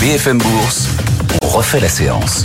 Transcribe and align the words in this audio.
BFM 0.00 0.38
Bourse, 0.38 0.88
on 1.42 1.48
refait 1.48 1.78
la 1.78 1.90
séance. 1.90 2.44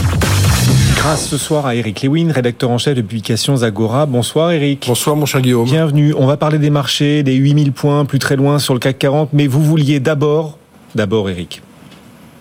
Grâce 0.97 1.25
ce 1.29 1.37
soir 1.37 1.65
à 1.65 1.73
Eric 1.73 2.03
Lewin, 2.03 2.29
rédacteur 2.33 2.69
en 2.69 2.77
chef 2.77 2.95
de 2.95 3.01
publications 3.01 3.63
Agora. 3.63 4.05
Bonsoir 4.05 4.51
Eric. 4.51 4.83
Bonsoir 4.85 5.15
mon 5.15 5.25
cher 5.25 5.39
Guillaume. 5.39 5.63
Bienvenue. 5.63 6.13
On 6.17 6.27
va 6.27 6.35
parler 6.35 6.59
des 6.59 6.69
marchés, 6.69 7.23
des 7.23 7.35
8000 7.35 7.71
points 7.71 8.03
plus 8.03 8.19
très 8.19 8.35
loin 8.35 8.59
sur 8.59 8.73
le 8.73 8.81
CAC 8.81 8.99
40, 8.99 9.29
mais 9.31 9.47
vous 9.47 9.63
vouliez 9.63 10.01
d'abord, 10.01 10.57
d'abord 10.95 11.29
Eric, 11.29 11.61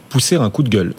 pousser 0.08 0.34
un 0.34 0.50
coup 0.50 0.64
de 0.64 0.68
gueule. 0.68 0.94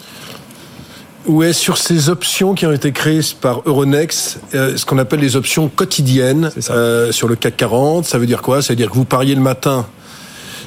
Ouais, 1.25 1.51
sur 1.51 1.77
ces 1.77 2.07
options 2.07 2.53
qui 2.53 2.65
ont 2.65 2.71
été 2.71 2.93
créées 2.93 3.19
par 3.41 3.63
Euronext, 3.65 4.39
euh, 4.53 4.77
ce 4.77 4.85
qu'on 4.85 4.97
appelle 4.97 5.19
les 5.19 5.35
options 5.35 5.67
quotidiennes 5.67 6.51
euh, 6.69 7.11
sur 7.11 7.27
le 7.27 7.35
CAC 7.35 7.57
40, 7.57 8.05
ça 8.05 8.17
veut 8.17 8.27
dire 8.27 8.41
quoi? 8.41 8.61
Ça 8.61 8.71
veut 8.71 8.77
dire 8.77 8.89
que 8.89 8.95
vous 8.95 9.03
pariez 9.03 9.35
le 9.35 9.41
matin 9.41 9.85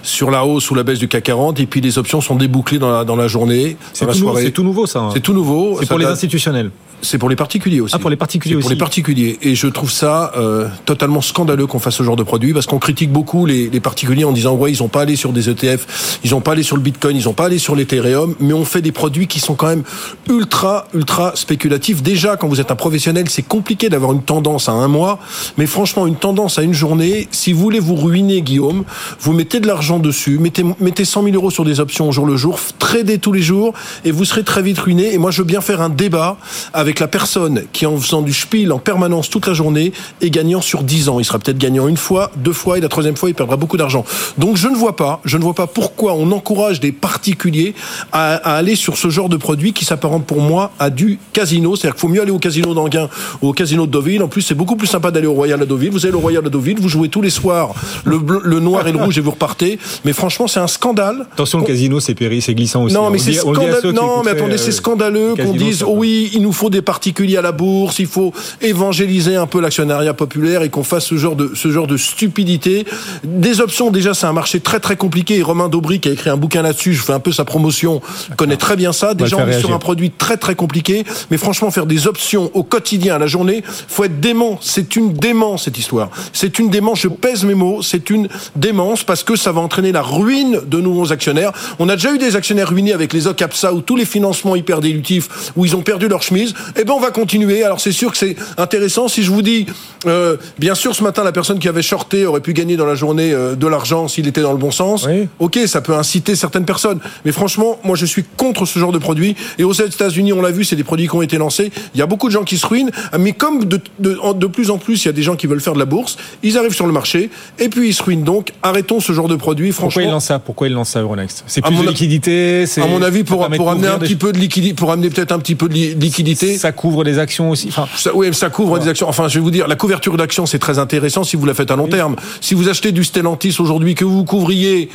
sur 0.03 0.31
la 0.31 0.45
hausse 0.45 0.71
ou 0.71 0.75
la 0.75 0.83
baisse 0.83 0.99
du 0.99 1.09
CAC 1.09 1.25
40 1.25 1.61
et 1.61 1.67
puis 1.67 1.81
les 1.81 1.99
options 1.99 2.21
sont 2.21 2.37
débouclées 2.37 2.79
dans 2.79 2.91
la, 2.91 3.05
dans 3.05 3.17
la 3.17 3.29
journée. 3.29 3.77
C'est 3.93 4.07
tout, 4.53 4.63
nouveau 4.63 4.87
ça. 4.87 5.01
Hein. 5.01 5.11
C'est 5.13 5.21
tout 5.21 5.33
nouveau. 5.33 5.77
C'est 5.81 5.89
pour 5.89 5.99
les 5.99 6.07
institutionnels. 6.07 6.71
C'est 7.01 7.19
pour 7.19 7.29
les 7.29 7.37
particuliers 7.37 7.81
aussi. 7.81 7.95
Ah, 7.97 7.99
pour 7.99 8.11
les 8.11 8.17
particuliers 8.17 8.57
aussi. 8.57 8.63
Pour 8.63 8.71
les 8.71 8.77
particuliers. 8.77 9.39
Et 9.43 9.55
je 9.55 9.69
trouve 9.69 9.91
ça 9.91 10.33
euh, 10.37 10.69
totalement 10.85 11.21
scandaleux 11.21 11.67
qu'on 11.67 11.79
fasse 11.79 11.95
ce 11.95 12.03
genre 12.03 12.17
de 12.17 12.23
produit 12.23 12.53
parce 12.53 12.67
qu'on 12.67 12.79
critique 12.79 13.13
beaucoup 13.13 13.47
les, 13.47 13.71
les, 13.71 13.81
particuliers 13.81 14.25
en 14.25 14.33
disant 14.33 14.55
ouais 14.55 14.73
ils 14.73 14.83
ont 14.83 14.89
pas 14.89 15.03
allé 15.03 15.15
sur 15.15 15.33
des 15.33 15.49
ETF, 15.49 16.21
ils 16.25 16.35
ont 16.35 16.41
pas 16.41 16.53
allé 16.53 16.63
sur 16.63 16.77
le 16.77 16.83
Bitcoin, 16.83 17.17
ils 17.17 17.29
ont 17.29 17.35
pas 17.35 17.47
allé 17.47 17.59
sur 17.59 17.77
l'Ethereum, 17.77 18.35
mais 18.41 18.53
on 18.53 18.65
fait 18.65 18.83
des 18.83 18.91
produits 18.91 19.29
qui 19.29 19.39
sont 19.39 19.55
quand 19.55 19.69
même 19.69 19.85
ultra 20.29 20.89
ultra 20.93 21.37
spéculatifs. 21.37 22.03
Déjà 22.03 22.37
quand 22.37 22.49
vous 22.49 22.61
êtes 22.61 22.71
un 22.71 22.77
professionnel, 22.77 23.29
c'est 23.29 23.47
compliqué 23.47 23.89
d'avoir 23.89 24.13
une 24.13 24.23
tendance 24.23 24.69
à 24.69 24.73
un 24.73 24.89
mois, 24.89 25.21
mais 25.57 25.67
franchement 25.67 26.07
une 26.07 26.17
tendance 26.17 26.59
à 26.59 26.63
une 26.63 26.75
journée, 26.75 27.29
si 27.31 27.53
vous 27.53 27.61
voulez 27.61 27.81
vous 27.81 27.97
ruiner 27.97 28.43
Guillaume, 28.43 28.85
vous 29.21 29.33
mettez 29.33 29.61
de 29.61 29.67
l'argent 29.67 29.88
dessus, 29.99 30.39
mettez 30.39 30.65
mettez 30.81 31.07
100 31.07 31.23
000 31.25 31.35
euros 31.35 31.51
sur 31.51 31.65
des 31.65 31.81
options 31.81 32.09
au 32.09 32.13
jour 32.13 32.27
le 32.27 32.37
jour, 32.37 32.61
tradez 32.79 33.19
tous 33.19 33.33
les 33.33 33.41
jours 33.41 33.73
et 34.05 34.11
vous 34.11 34.27
serez 34.27 34.45
très 34.45 34.61
vite 34.61 34.79
ruiné. 34.79 35.15
Et 35.15 35.19
moi 35.19 35.31
je 35.31 35.39
veux 35.39 35.47
bien 35.47 35.63
faire 35.63 35.81
un 35.81 35.89
débat 35.89 36.37
avec 36.75 37.01
la 37.01 37.09
personne 37.09 37.63
qui 37.73 37.87
en 37.87 37.97
faisant 37.97 38.21
du 38.21 38.35
spiel 38.35 38.73
en 38.73 38.79
permanence 38.79 39.31
toute 39.31 39.47
la 39.47 39.55
journée 39.55 39.93
est 40.21 40.31
gagnant 40.31 40.61
sur 40.61 40.83
10 40.83 41.09
ans. 41.09 41.19
Il 41.19 41.25
sera 41.25 41.39
peut-être 41.39 41.59
gagnant 41.59 41.89
une 41.89 41.97
fois, 41.97 42.31
deux 42.37 42.53
fois 42.53 42.77
et 42.77 42.81
la 42.83 42.89
troisième 42.89 43.17
fois 43.17 43.31
il 43.31 43.35
perdra 43.35 43.57
beaucoup 43.57 43.79
d'argent. 43.79 44.05
Donc 44.37 44.57
je 44.57 44.69
ne 44.69 44.77
vois 44.77 44.95
pas, 44.95 45.21
je 45.25 45.39
ne 45.39 45.43
vois 45.43 45.55
pas 45.55 45.67
pourquoi 45.67 46.13
on 46.13 46.31
encourage 46.33 46.81
des 46.81 46.93
particuliers 46.93 47.75
à, 48.13 48.35
aller 48.35 48.77
sur 48.77 48.99
ce 48.99 49.09
genre 49.09 49.31
de 49.31 49.37
produit 49.37 49.73
qui 49.73 49.87
s'apparente 49.87 50.27
pour 50.27 50.43
moi 50.43 50.73
à 50.79 50.91
du 50.91 51.19
casino. 51.33 51.77
C'est-à-dire 51.77 51.95
qu'il 51.95 52.01
faut 52.01 52.09
mieux 52.09 52.23
aller 52.23 52.33
au 52.33 52.39
casino 52.39 52.75
d'Anguin 52.75 53.09
ou 53.41 53.49
au 53.49 53.53
casino 53.53 53.87
de 53.87 53.93
Deauville. 53.93 54.23
En 54.23 54.29
plus 54.29 54.43
c'est 54.43 54.55
beaucoup 54.55 54.77
plus 54.77 54.87
sympa 54.87 55.11
d'aller 55.11 55.27
au 55.27 55.35
Royal 55.35 55.59
de 55.59 55.65
Deauville. 55.65 55.91
Vous 55.91 56.05
allez 56.05 56.15
au 56.15 56.21
Royal 56.21 56.43
de 56.43 56.49
Deauville, 56.49 56.79
vous 56.79 56.89
jouez 56.89 57.09
tous 57.09 57.23
les 57.23 57.31
soirs 57.31 57.75
le 58.05 58.61
noir 58.61 58.87
et 58.87 58.93
le 58.93 58.99
rouge 58.99 59.19
et 59.19 59.21
vous 59.21 59.31
repartez. 59.31 59.78
Mais 60.05 60.13
franchement 60.13 60.47
c'est 60.49 60.61
un 60.61 60.67
scandale. 60.67 61.27
Attention 61.33 61.59
le 61.59 61.65
casino 61.65 62.01
c'est 62.01 62.15
péri, 62.15 62.41
c'est 62.43 62.55
glissant 62.55 62.85
aussi. 62.85 62.95
Non 62.95 63.11
mais 63.11 63.19
c'est 63.19 63.33
scandaleux. 63.33 63.93
Non 63.93 64.23
mais 64.25 64.33
attendez 64.33 64.59
c'est 64.59 64.73
scandaleux 64.73 65.35
qu'on 65.37 65.53
dise 65.53 65.85
oui 65.87 66.31
il 66.35 66.43
nous 66.43 66.53
faut 66.53 66.71
des 66.71 66.83
particuliers 66.83 67.37
à 67.37 67.43
la 67.43 67.53
bourse, 67.53 67.99
il 67.99 68.07
faut 68.07 68.33
évangéliser 68.61 69.37
un 69.37 69.47
peu 69.47 69.61
l'actionnariat 69.61 70.15
populaire 70.15 70.63
et 70.63 70.71
qu'on 70.71 70.83
fasse 70.83 71.07
ce 71.07 71.17
genre 71.17 71.37
de 71.37 71.53
ce 71.55 71.71
genre 71.71 71.87
de 71.87 71.97
stupidité. 71.97 72.87
Des 73.25 73.61
options 73.61 73.91
déjà 73.91 74.15
c'est 74.15 74.27
un 74.27 74.33
marché 74.33 74.61
très 74.61 74.81
très 74.81 74.97
compliqué 74.97 75.37
et 75.39 75.43
Romain 75.43 75.69
Daubry 75.69 76.01
qui 76.01 76.09
a 76.09 76.13
écrit 76.13 76.31
un 76.31 76.37
bouquin 76.37 76.63
là-dessus, 76.63 76.95
je 76.95 77.03
fais 77.03 77.13
un 77.13 77.21
peu 77.21 77.33
sa 77.33 77.45
promotion, 77.45 78.01
connaît 78.37 78.57
très 78.57 78.77
bien 78.77 78.93
ça. 78.93 79.15
Déjà 79.15 79.37
on 79.37 79.47
est 79.47 79.61
sur 79.61 79.73
un 79.73 79.79
produit 79.79 80.11
très 80.11 80.37
très 80.37 80.55
compliqué, 80.55 81.05
mais 81.31 81.37
franchement 81.37 81.71
faire 81.71 81.87
des 81.87 82.07
options 82.07 82.51
au 82.55 82.63
quotidien 82.63 83.17
à 83.17 83.19
la 83.19 83.27
journée, 83.27 83.63
faut 83.89 84.05
être 84.05 84.21
dément, 84.21 84.59
c'est 84.61 84.97
une 84.97 85.13
démence 85.13 85.59
cette 85.69 85.79
histoire. 85.79 86.11
C'est 86.33 86.59
une 86.59 86.71
démence, 86.71 87.01
je 87.01 87.09
pèse 87.09 87.45
mes 87.45 87.55
mots, 87.55 87.83
c'est 87.83 88.11
une 88.11 88.29
démence 88.57 89.05
parce 89.05 89.23
que 89.23 89.37
ça 89.37 89.53
va 89.53 89.61
entraîner 89.69 89.93
la 89.93 90.01
ruine 90.01 90.63
de 90.67 90.81
nouveaux 90.81 91.13
actionnaires. 91.13 91.53
On 91.79 91.91
a 91.91 91.97
déjà 91.97 92.11
eu 92.15 92.17
des 92.17 92.37
actionnaires 92.37 92.71
ruinés 92.71 92.95
avec 92.95 93.13
les 93.13 93.27
OCAPSA 93.27 93.75
ou 93.75 93.83
tous 93.83 93.97
les 93.97 94.07
financements 94.07 94.57
hyper 94.57 94.81
dilutifs 94.81 95.53
où 95.57 95.67
ils 95.67 95.77
ont 95.77 95.83
perdu 95.83 96.09
leur 96.09 96.23
chemise. 96.23 96.55
Eh 96.75 96.85
ben 96.85 96.95
on 96.95 97.01
va 97.01 97.11
continuer. 97.11 97.63
Alors 97.65 97.81
c'est 97.81 97.93
sûr 97.93 98.11
que 98.11 98.17
c'est 98.17 98.35
intéressant. 98.57 99.09
Si 99.09 99.23
je 99.23 99.31
vous 99.31 99.43
dis, 99.43 99.67
euh, 100.07 100.39
bien 100.59 100.75
sûr, 100.75 100.95
ce 100.95 101.03
matin, 101.03 101.23
la 101.23 101.33
personne 101.33 101.59
qui 101.59 101.69
avait 101.69 101.83
shorté 101.83 102.25
aurait 102.25 102.41
pu 102.41 102.55
gagner 102.55 102.79
dans 102.79 102.87
la 102.87 102.95
journée 102.95 103.31
euh, 103.35 103.57
de 103.57 103.67
l'argent 103.67 104.09
s'il 104.09 104.27
était 104.27 104.41
dans 104.41 104.53
le 104.53 104.59
bon 104.59 104.71
sens. 104.71 105.07
Ok, 105.39 105.59
ça 105.67 105.83
peut 105.83 105.95
inciter 105.95 106.35
certaines 106.35 106.65
personnes. 106.65 107.01
Mais 107.27 107.33
franchement, 107.33 107.79
moi, 107.85 107.95
je 107.95 108.07
suis 108.07 108.25
contre 108.39 108.65
ce 108.65 108.79
genre 108.79 108.93
de 108.93 108.99
produit. 108.99 109.37
Et 109.59 109.65
aux 109.65 109.75
États-Unis, 109.75 110.33
on 110.33 110.41
l'a 110.41 110.51
vu, 110.51 110.65
c'est 110.65 110.77
des 110.77 110.85
produits 110.85 111.09
qui 111.09 111.15
ont 111.15 111.23
été 111.23 111.37
lancés. 111.37 111.71
Il 111.95 112.01
y 112.01 112.03
a 112.03 112.07
beaucoup 112.07 112.29
de 112.29 112.33
gens 112.33 112.45
qui 112.45 112.57
se 112.57 112.67
ruinent. 112.67 112.91
Mais 113.19 113.33
comme 113.33 113.67
de, 113.67 113.79
de, 113.99 114.17
de 114.33 114.47
plus 114.47 114.71
en 114.71 114.79
plus, 114.79 115.05
il 115.05 115.09
y 115.09 115.11
a 115.11 115.13
des 115.13 115.23
gens 115.23 115.37
qui 115.37 115.47
veulent 115.47 115.61
faire 115.61 115.75
de 115.75 115.79
la 115.79 115.85
bourse, 115.85 116.17
ils 116.43 116.57
arrivent 116.57 116.75
sur 116.75 116.87
le 116.87 116.93
marché 116.93 117.29
et 117.59 117.69
puis 117.69 117.89
ils 117.89 117.95
se 117.95 118.03
ruinent. 118.03 118.25
Donc, 118.25 118.53
arrêtons 118.63 119.01
ce 119.01 119.13
genre 119.13 119.29
de 119.29 119.37
produit. 119.37 119.58
Franchement, 119.73 119.89
pourquoi 119.89 120.03
ils 120.03 120.11
lancent 120.11 120.25
ça 120.25 120.39
Pourquoi 120.39 120.67
ils 120.69 120.73
lancent 120.73 120.91
ça 120.91 121.01
Euronext 121.01 121.45
C'est 121.47 121.63
plus 121.63 121.77
de 121.77 121.83
liquidité. 121.83 122.65
À 122.77 122.87
mon 122.87 123.03
avis, 123.03 123.25
pour, 123.25 123.49
pour 123.49 123.71
amener 123.71 123.89
un 123.89 123.99
petit 123.99 124.17
peu 124.17 124.33
de 124.33 124.39
liquidité, 124.39 124.75
pour 124.75 124.91
amener 124.91 125.11
peut-être 125.11 125.33
un 125.33 125.39
petit 125.39 125.55
peu 125.55 125.69
de 125.69 125.75
liquidité. 125.75 126.59
Ça 126.59 126.73
couvre 126.73 127.05
des 127.05 127.19
actions 127.19 127.51
aussi. 127.51 127.69
Enfin, 127.69 127.89
ça, 127.97 128.15
oui, 128.15 128.33
ça 128.35 128.51
couvre 128.51 128.79
des 128.79 128.89
actions. 128.89 129.09
Enfin, 129.09 129.29
je 129.29 129.35
vais 129.35 129.41
vous 129.43 129.51
dire, 129.51 129.69
la 129.69 129.77
couverture 129.77 130.17
d'actions, 130.17 130.47
c'est 130.47 130.59
très 130.59 130.79
intéressant 130.79 131.25
si 131.25 131.37
vous 131.37 131.47
la 131.47 131.55
faites 131.55 131.71
à 131.71 131.77
long 131.77 131.89
terme. 131.89 132.17
Si 132.41 132.55
vous 132.55 132.69
achetez 132.69 132.93
du 132.93 133.05
Stellantis 133.05 133.57
aujourd'hui, 133.59 133.95
que 133.95 134.05
vous 134.05 134.25
couvriez 134.25 134.89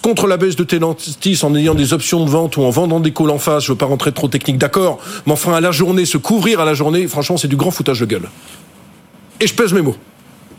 contre 0.00 0.26
la 0.26 0.36
baisse 0.36 0.56
de 0.56 0.64
Stellantis 0.64 1.40
en 1.42 1.54
ayant 1.54 1.74
des 1.74 1.92
options 1.92 2.24
de 2.24 2.30
vente 2.30 2.56
ou 2.56 2.62
en 2.62 2.70
vendant 2.70 3.00
des 3.00 3.12
calls 3.12 3.30
en 3.30 3.38
face, 3.38 3.64
je 3.64 3.70
ne 3.70 3.74
veux 3.74 3.78
pas 3.78 3.86
rentrer 3.86 4.12
trop 4.12 4.28
technique, 4.28 4.58
d'accord, 4.58 4.98
mais 5.26 5.32
enfin 5.32 5.54
à 5.54 5.60
la 5.60 5.72
journée, 5.72 6.04
se 6.04 6.18
couvrir 6.18 6.60
à 6.60 6.64
la 6.64 6.74
journée, 6.74 7.06
franchement, 7.08 7.36
c'est 7.36 7.48
du 7.48 7.56
grand 7.56 7.70
foutage 7.70 8.00
de 8.00 8.06
gueule. 8.06 8.28
Et 9.40 9.46
je 9.46 9.54
pèse 9.54 9.72
mes 9.72 9.82
mots. 9.82 9.96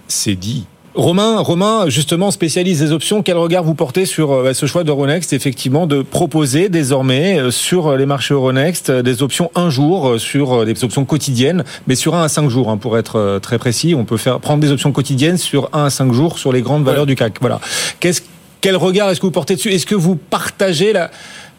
C'est 0.08 0.36
dit. 0.36 0.66
Romain, 0.96 1.40
Romain, 1.40 1.90
justement, 1.90 2.30
spécialiste 2.30 2.82
des 2.82 2.92
options. 2.92 3.24
Quel 3.24 3.38
regard 3.38 3.64
vous 3.64 3.74
portez 3.74 4.06
sur 4.06 4.32
euh, 4.32 4.54
ce 4.54 4.68
choix 4.68 4.84
d'Euronext, 4.84 5.34
effectivement, 5.34 5.88
de 5.88 6.04
proposer 6.04 6.70
désormais 6.70 7.40
euh, 7.40 7.50
sur 7.50 7.98
les 7.98 8.06
marchés 8.06 8.36
Euronext 8.36 8.92
euh, 8.92 9.02
des 9.02 9.24
options 9.24 9.50
un 9.56 9.72
jour, 9.72 10.20
sur 10.20 10.66
des 10.66 10.84
options 10.84 11.04
quotidiennes, 11.04 11.64
mais 11.88 11.96
sur 11.96 12.14
un 12.14 12.24
à 12.24 12.30
cinq 12.30 12.48
jours, 12.50 12.70
hein, 12.70 12.78
pour 12.78 12.96
être 13.00 13.40
très 13.42 13.58
précis. 13.58 13.96
On 13.98 14.06
peut 14.06 14.18
faire 14.18 14.40
prendre 14.40 14.62
des 14.62 14.72
options 14.72 14.92
quotidiennes 14.92 15.38
sur 15.38 15.68
un 15.74 15.86
à 15.86 15.90
cinq 15.90 16.14
jours 16.14 16.38
sur 16.38 16.54
les 16.54 16.62
grandes 16.62 16.84
valeurs 16.84 17.08
du 17.08 17.16
CAC. 17.16 17.38
Voilà. 17.42 17.60
Qu'est-ce, 18.00 18.22
quel 18.62 18.76
regard 18.76 19.10
est-ce 19.10 19.20
que 19.20 19.26
vous 19.26 19.32
portez 19.32 19.56
dessus? 19.56 19.72
Est-ce 19.72 19.88
que 19.88 19.96
vous 19.96 20.16
partagez 20.16 20.94
la, 20.94 21.10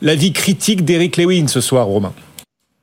la 0.00 0.14
vie 0.14 0.32
critique 0.32 0.84
d'Eric 0.84 1.16
Lewin 1.16 1.48
ce 1.48 1.60
soir, 1.60 1.86
Romain? 1.86 2.12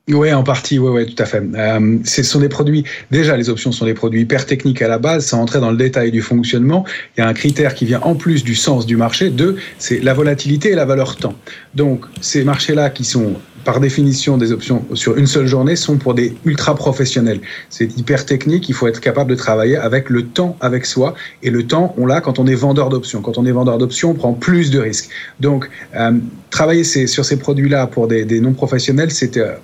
Oui, 0.08 0.32
en 0.32 0.42
partie, 0.42 0.80
oui, 0.80 0.90
ouais, 0.90 1.06
tout 1.06 1.22
à 1.22 1.26
fait. 1.26 1.42
Euh, 1.54 1.98
ce 2.04 2.22
sont 2.24 2.40
des 2.40 2.48
produits, 2.48 2.84
déjà 3.12 3.36
les 3.36 3.48
options 3.48 3.70
sont 3.70 3.84
des 3.84 3.94
produits 3.94 4.22
hyper 4.22 4.46
techniques 4.46 4.82
à 4.82 4.88
la 4.88 4.98
base, 4.98 5.26
sans 5.26 5.40
entrer 5.40 5.60
dans 5.60 5.70
le 5.70 5.76
détail 5.76 6.10
du 6.10 6.22
fonctionnement. 6.22 6.84
Il 7.16 7.20
y 7.20 7.24
a 7.24 7.28
un 7.28 7.34
critère 7.34 7.74
qui 7.74 7.84
vient 7.84 8.00
en 8.00 8.16
plus 8.16 8.42
du 8.42 8.56
sens 8.56 8.84
du 8.84 8.96
marché, 8.96 9.30
deux, 9.30 9.56
c'est 9.78 10.00
la 10.00 10.12
volatilité 10.12 10.72
et 10.72 10.74
la 10.74 10.86
valeur 10.86 11.16
temps. 11.16 11.34
Donc 11.76 12.04
ces 12.20 12.42
marchés-là 12.42 12.90
qui 12.90 13.04
sont 13.04 13.34
par 13.64 13.80
définition, 13.80 14.36
des 14.36 14.52
options 14.52 14.84
sur 14.94 15.16
une 15.16 15.26
seule 15.26 15.46
journée 15.46 15.76
sont 15.76 15.96
pour 15.96 16.14
des 16.14 16.34
ultra 16.44 16.74
professionnels. 16.74 17.40
C'est 17.70 17.96
hyper 17.96 18.26
technique, 18.26 18.68
il 18.68 18.74
faut 18.74 18.86
être 18.86 19.00
capable 19.00 19.30
de 19.30 19.34
travailler 19.34 19.76
avec 19.76 20.10
le 20.10 20.26
temps 20.26 20.56
avec 20.60 20.86
soi. 20.86 21.14
Et 21.42 21.50
le 21.50 21.66
temps, 21.66 21.94
on 21.96 22.06
l'a 22.06 22.20
quand 22.20 22.38
on 22.38 22.46
est 22.46 22.54
vendeur 22.54 22.88
d'options. 22.88 23.22
Quand 23.22 23.38
on 23.38 23.46
est 23.46 23.52
vendeur 23.52 23.78
d'options, 23.78 24.10
on 24.10 24.14
prend 24.14 24.32
plus 24.32 24.70
de 24.70 24.78
risques. 24.78 25.08
Donc, 25.40 25.68
euh, 25.94 26.12
travailler 26.50 26.84
sur 26.84 27.24
ces 27.24 27.38
produits-là 27.38 27.86
pour 27.86 28.08
des, 28.08 28.24
des 28.24 28.40
non-professionnels, 28.40 29.10
c'est 29.10 29.36
euh, 29.36 29.54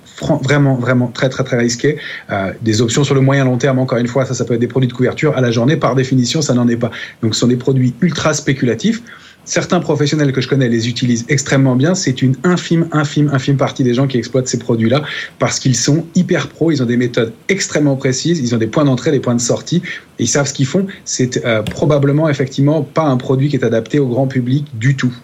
vraiment, 0.43 0.75
vraiment 0.75 1.07
très, 1.07 1.29
très, 1.29 1.43
très 1.43 1.57
risqué. 1.57 1.97
Euh, 2.31 2.51
des 2.61 2.81
options 2.81 3.03
sur 3.03 3.15
le 3.15 3.21
moyen 3.21 3.45
long 3.45 3.57
terme, 3.57 3.79
encore 3.79 3.97
une 3.97 4.07
fois, 4.07 4.25
ça, 4.25 4.33
ça 4.33 4.45
peut 4.45 4.53
être 4.53 4.59
des 4.59 4.67
produits 4.67 4.87
de 4.87 4.93
couverture. 4.93 5.35
À 5.35 5.41
la 5.41 5.51
journée, 5.51 5.77
par 5.77 5.95
définition, 5.95 6.41
ça 6.41 6.53
n'en 6.53 6.67
est 6.67 6.77
pas. 6.77 6.91
Donc, 7.21 7.35
ce 7.35 7.41
sont 7.41 7.47
des 7.47 7.57
produits 7.57 7.93
ultra 8.01 8.33
spéculatifs. 8.33 9.01
Certains 9.49 9.79
professionnels 9.79 10.31
que 10.31 10.41
je 10.41 10.47
connais 10.47 10.69
les 10.69 10.87
utilisent 10.87 11.25
extrêmement 11.27 11.75
bien. 11.75 11.95
C'est 11.95 12.21
une 12.21 12.35
infime, 12.43 12.87
infime, 12.91 13.31
infime 13.33 13.57
partie 13.57 13.83
des 13.83 13.95
gens 13.95 14.05
qui 14.05 14.15
exploitent 14.15 14.47
ces 14.47 14.59
produits-là 14.59 15.01
parce 15.39 15.59
qu'ils 15.59 15.75
sont 15.75 16.05
hyper 16.13 16.49
pros. 16.49 16.69
Ils 16.69 16.83
ont 16.83 16.85
des 16.85 16.97
méthodes 16.97 17.33
extrêmement 17.47 17.95
précises. 17.95 18.39
Ils 18.41 18.53
ont 18.53 18.59
des 18.59 18.67
points 18.67 18.85
d'entrée, 18.85 19.09
des 19.09 19.19
points 19.19 19.33
de 19.33 19.41
sortie. 19.41 19.81
Et 20.19 20.25
ils 20.25 20.27
savent 20.27 20.47
ce 20.47 20.53
qu'ils 20.53 20.67
font. 20.67 20.85
C'est 21.03 21.43
euh, 21.45 21.63
probablement, 21.63 22.29
effectivement, 22.29 22.83
pas 22.83 23.05
un 23.05 23.17
produit 23.17 23.49
qui 23.49 23.55
est 23.55 23.65
adapté 23.65 23.97
au 23.97 24.05
grand 24.05 24.27
public 24.27 24.67
du 24.75 24.95
tout. 24.95 25.15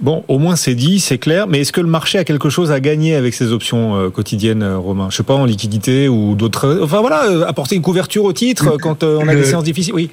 Bon, 0.00 0.22
au 0.28 0.38
moins 0.38 0.54
c'est 0.54 0.76
dit, 0.76 1.00
c'est 1.00 1.18
clair. 1.18 1.48
Mais 1.48 1.62
est-ce 1.62 1.72
que 1.72 1.80
le 1.80 1.88
marché 1.88 2.18
a 2.18 2.22
quelque 2.22 2.50
chose 2.50 2.70
à 2.70 2.78
gagner 2.78 3.16
avec 3.16 3.34
ces 3.34 3.50
options 3.50 3.96
euh, 3.96 4.08
quotidiennes, 4.08 4.62
euh, 4.62 4.78
Romain? 4.78 5.08
Je 5.10 5.16
sais 5.16 5.24
pas, 5.24 5.34
en 5.34 5.46
liquidité 5.46 6.08
ou 6.08 6.36
d'autres. 6.36 6.78
Enfin 6.80 7.00
voilà, 7.00 7.44
apporter 7.48 7.74
une 7.74 7.82
couverture 7.82 8.22
au 8.22 8.32
titre 8.32 8.76
quand 8.80 9.02
on 9.02 9.26
a 9.26 9.34
des 9.34 9.42
séances 9.42 9.64
difficiles. 9.64 9.94
Oui 9.94 10.10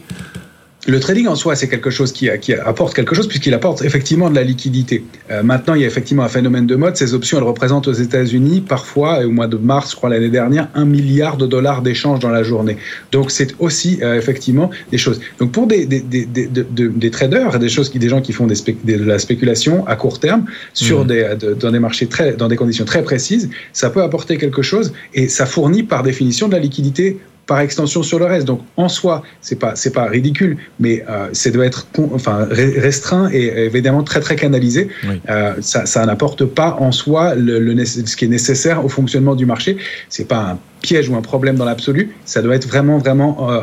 le 0.88 1.00
trading 1.00 1.28
en 1.28 1.36
soi, 1.36 1.56
c'est 1.56 1.68
quelque 1.68 1.92
chose 1.92 2.12
qui, 2.12 2.28
qui, 2.42 2.54
apporte 2.54 2.96
quelque 2.96 3.14
chose 3.14 3.28
puisqu'il 3.28 3.54
apporte 3.54 3.84
effectivement 3.84 4.32
de 4.32 4.36
la 4.36 4.44
liquidité. 4.44 5.04
Euh, 5.30 5.44
maintenant, 5.44 5.76
il 5.76 5.82
y 5.82 5.84
a 5.84 5.88
effectivement 5.88 6.24
un 6.24 6.30
phénomène 6.30 6.66
de 6.66 6.76
mode. 6.76 6.98
Ces 6.98 7.14
options, 7.14 7.38
elles 7.38 7.44
représentent 7.44 7.88
aux 7.88 7.94
États-Unis 7.94 8.62
parfois, 8.62 9.24
au 9.24 9.30
mois 9.30 9.48
de 9.48 9.58
mars, 9.58 9.92
je 9.92 9.96
crois 9.96 10.10
l'année 10.10 10.30
dernière, 10.30 10.70
un 10.74 10.86
milliard 10.86 11.38
de 11.38 11.46
dollars 11.46 11.84
d'échanges 11.84 12.20
dans 12.20 12.30
la 12.30 12.42
journée. 12.42 12.78
Donc, 13.12 13.30
c'est 13.30 13.54
aussi 13.60 14.00
euh, 14.02 14.18
effectivement 14.18 14.72
des 14.92 14.98
choses. 14.98 15.22
Donc, 15.40 15.52
pour 15.52 15.68
des, 15.68 15.86
des, 15.86 16.00
des, 16.00 16.26
des, 16.26 16.48
des 16.48 17.12
traders, 17.12 17.60
des 17.60 17.70
choses 17.70 17.90
qui, 17.90 18.00
des 18.00 18.10
gens 18.10 18.22
qui 18.22 18.34
font 18.34 18.48
des 18.48 18.56
de 18.84 19.04
la 19.04 19.20
spéculation 19.20 19.86
à 19.88 19.96
court 19.96 20.20
terme 20.20 20.46
sur 20.74 21.04
mmh. 21.04 21.08
des, 21.08 21.36
dans 21.60 21.72
des 21.72 21.80
marchés 21.80 22.08
très, 22.08 22.34
dans 22.34 22.48
des 22.48 22.56
conditions 22.56 22.86
très 22.86 23.04
précises, 23.04 23.50
ça 23.74 23.90
peut 23.90 24.02
apporter 24.02 24.38
quelque 24.38 24.62
chose 24.62 24.94
et 25.14 25.28
ça 25.28 25.46
fournit 25.46 25.84
par 25.84 26.04
définition 26.04 26.48
de 26.48 26.54
la 26.54 26.60
liquidité 26.60 27.20
par 27.52 27.60
extension 27.60 28.02
sur 28.02 28.18
le 28.18 28.28
reste. 28.34 28.48
Donc 28.48 28.62
en 28.78 28.88
soi, 28.88 29.24
c'est 29.42 29.60
pas 29.64 29.74
c'est 29.76 29.92
pas 30.00 30.06
ridicule, 30.06 30.54
mais 30.80 31.04
euh, 31.10 31.28
ça 31.34 31.50
doit 31.52 31.66
être 31.66 31.86
enfin 32.14 32.48
restreint 32.88 33.30
et 33.30 33.46
évidemment 33.70 34.04
très 34.04 34.22
très 34.22 34.38
canalisé. 34.38 34.88
Euh, 35.30 35.56
ça, 35.60 35.86
ça 35.86 36.06
n'apporte 36.06 36.46
pas 36.46 36.78
en 36.80 36.94
soi 36.94 37.36
le, 37.36 37.60
le, 37.60 37.72
ce 37.84 38.16
qui 38.16 38.24
est 38.24 38.34
nécessaire 38.40 38.78
au 38.86 38.88
fonctionnement 38.88 39.36
du 39.36 39.46
marché. 39.46 39.76
C'est 40.08 40.30
pas 40.34 40.42
un 40.52 40.58
piège 40.82 41.10
ou 41.10 41.16
un 41.16 41.22
problème 41.22 41.56
dans 41.56 41.66
l'absolu. 41.66 42.12
Ça 42.26 42.42
doit 42.42 42.56
être 42.56 42.68
vraiment, 42.68 42.98
vraiment 42.98 43.50
euh, 43.50 43.62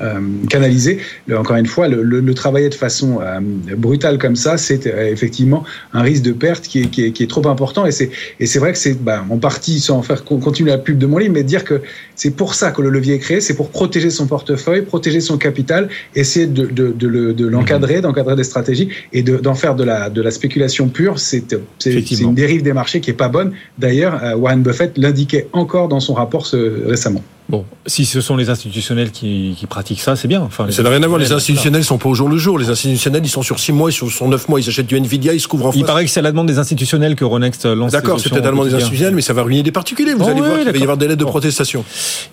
euh, 0.00 0.20
canalisé. 0.48 0.98
encore 1.34 1.56
une 1.56 1.66
fois, 1.66 1.88
le, 1.88 2.02
le, 2.02 2.34
travailler 2.34 2.68
de 2.68 2.74
façon 2.74 3.18
euh, 3.20 3.40
brutale 3.76 4.18
comme 4.18 4.36
ça, 4.36 4.56
c'est 4.56 4.86
effectivement 4.86 5.64
un 5.92 6.02
risque 6.02 6.22
de 6.22 6.32
perte 6.32 6.66
qui 6.66 6.82
est, 6.82 6.86
qui 6.86 7.04
est, 7.04 7.12
qui 7.12 7.22
est 7.22 7.26
trop 7.26 7.46
important. 7.48 7.86
Et 7.86 7.92
c'est, 7.92 8.10
et 8.38 8.46
c'est 8.46 8.58
vrai 8.58 8.72
que 8.72 8.78
c'est 8.78 9.02
bah, 9.02 9.24
en 9.28 9.38
partie, 9.38 9.80
sans 9.80 10.02
faire 10.02 10.24
continuer 10.24 10.70
la 10.70 10.78
pub 10.78 10.98
de 10.98 11.06
mon 11.06 11.18
livre, 11.18 11.32
mais 11.32 11.42
dire 11.42 11.64
que 11.64 11.80
c'est 12.14 12.30
pour 12.30 12.54
ça 12.54 12.70
que 12.70 12.82
le 12.82 12.90
levier 12.90 13.14
est 13.14 13.18
créé, 13.18 13.40
c'est 13.40 13.56
pour 13.56 13.70
protéger 13.70 14.10
son 14.10 14.26
portefeuille, 14.26 14.82
protéger 14.82 15.20
son 15.20 15.38
capital, 15.38 15.88
essayer 16.14 16.46
de, 16.46 16.66
de, 16.66 16.92
de, 16.92 17.32
de 17.32 17.46
l'encadrer, 17.46 17.96
mhm. 17.96 18.02
d'encadrer 18.02 18.36
des 18.36 18.44
stratégies 18.44 18.88
et 19.12 19.22
d'en 19.22 19.54
faire 19.54 19.74
de 19.74 19.84
la, 19.84 20.10
de 20.10 20.20
la 20.20 20.30
spéculation 20.30 20.88
pure. 20.88 21.18
C'est, 21.18 21.44
c'est, 21.78 22.20
une 22.20 22.34
dérive 22.34 22.62
des 22.62 22.72
marchés 22.72 23.00
qui 23.00 23.10
est 23.10 23.14
pas 23.14 23.28
bonne. 23.28 23.52
D'ailleurs, 23.78 24.20
Warren 24.36 24.62
Buffett 24.62 24.96
l'indiquait 24.98 25.48
encore 25.52 25.88
dans 25.88 26.00
son 26.00 26.14
rapport 26.14 26.46
récemment. 26.54 27.22
Bon, 27.50 27.64
si 27.84 28.04
ce 28.04 28.20
sont 28.20 28.36
les 28.36 28.48
institutionnels 28.48 29.10
qui, 29.10 29.56
pratiquent 29.68 30.00
ça, 30.00 30.14
c'est 30.14 30.28
bien. 30.28 30.40
Enfin, 30.40 30.70
ça 30.70 30.84
n'a 30.84 30.90
rien 30.90 31.02
à 31.02 31.08
voir. 31.08 31.18
Les 31.18 31.32
institutionnels 31.32 31.82
sont 31.82 31.98
pas 31.98 32.08
au 32.08 32.14
jour 32.14 32.28
le 32.28 32.36
jour. 32.36 32.60
Les 32.60 32.70
institutionnels, 32.70 33.22
ils 33.24 33.28
sont 33.28 33.42
sur 33.42 33.58
6 33.58 33.72
mois, 33.72 33.90
ils 33.90 33.92
sont 33.92 34.08
sur 34.08 34.28
9 34.28 34.48
mois. 34.48 34.60
Ils 34.60 34.68
achètent 34.68 34.86
du 34.86 34.96
Nvidia, 34.96 35.34
ils 35.34 35.40
se 35.40 35.48
couvrent 35.48 35.66
en 35.66 35.72
face. 35.72 35.80
Il 35.80 35.84
paraît 35.84 36.04
que 36.04 36.10
c'est 36.12 36.20
à 36.20 36.22
la 36.22 36.30
demande 36.30 36.46
des 36.46 36.60
institutionnels 36.60 37.16
que 37.16 37.24
Ronext 37.24 37.66
lance. 37.66 37.90
D'accord, 37.90 38.20
c'est 38.20 38.28
peut-être 38.28 38.42
à 38.42 38.46
la 38.46 38.50
demande 38.52 38.68
des 38.68 38.74
institutionnels, 38.76 39.16
mais 39.16 39.22
ça 39.22 39.32
va 39.32 39.42
ruiner 39.42 39.64
des 39.64 39.72
particuliers. 39.72 40.14
Vous 40.14 40.28
allez 40.28 40.40
voir 40.40 40.58
qu'il 40.58 40.70
va 40.70 40.78
y 40.78 40.82
avoir 40.82 40.96
des 40.96 41.08
lettres 41.08 41.18
de 41.18 41.24
protestation. 41.24 41.84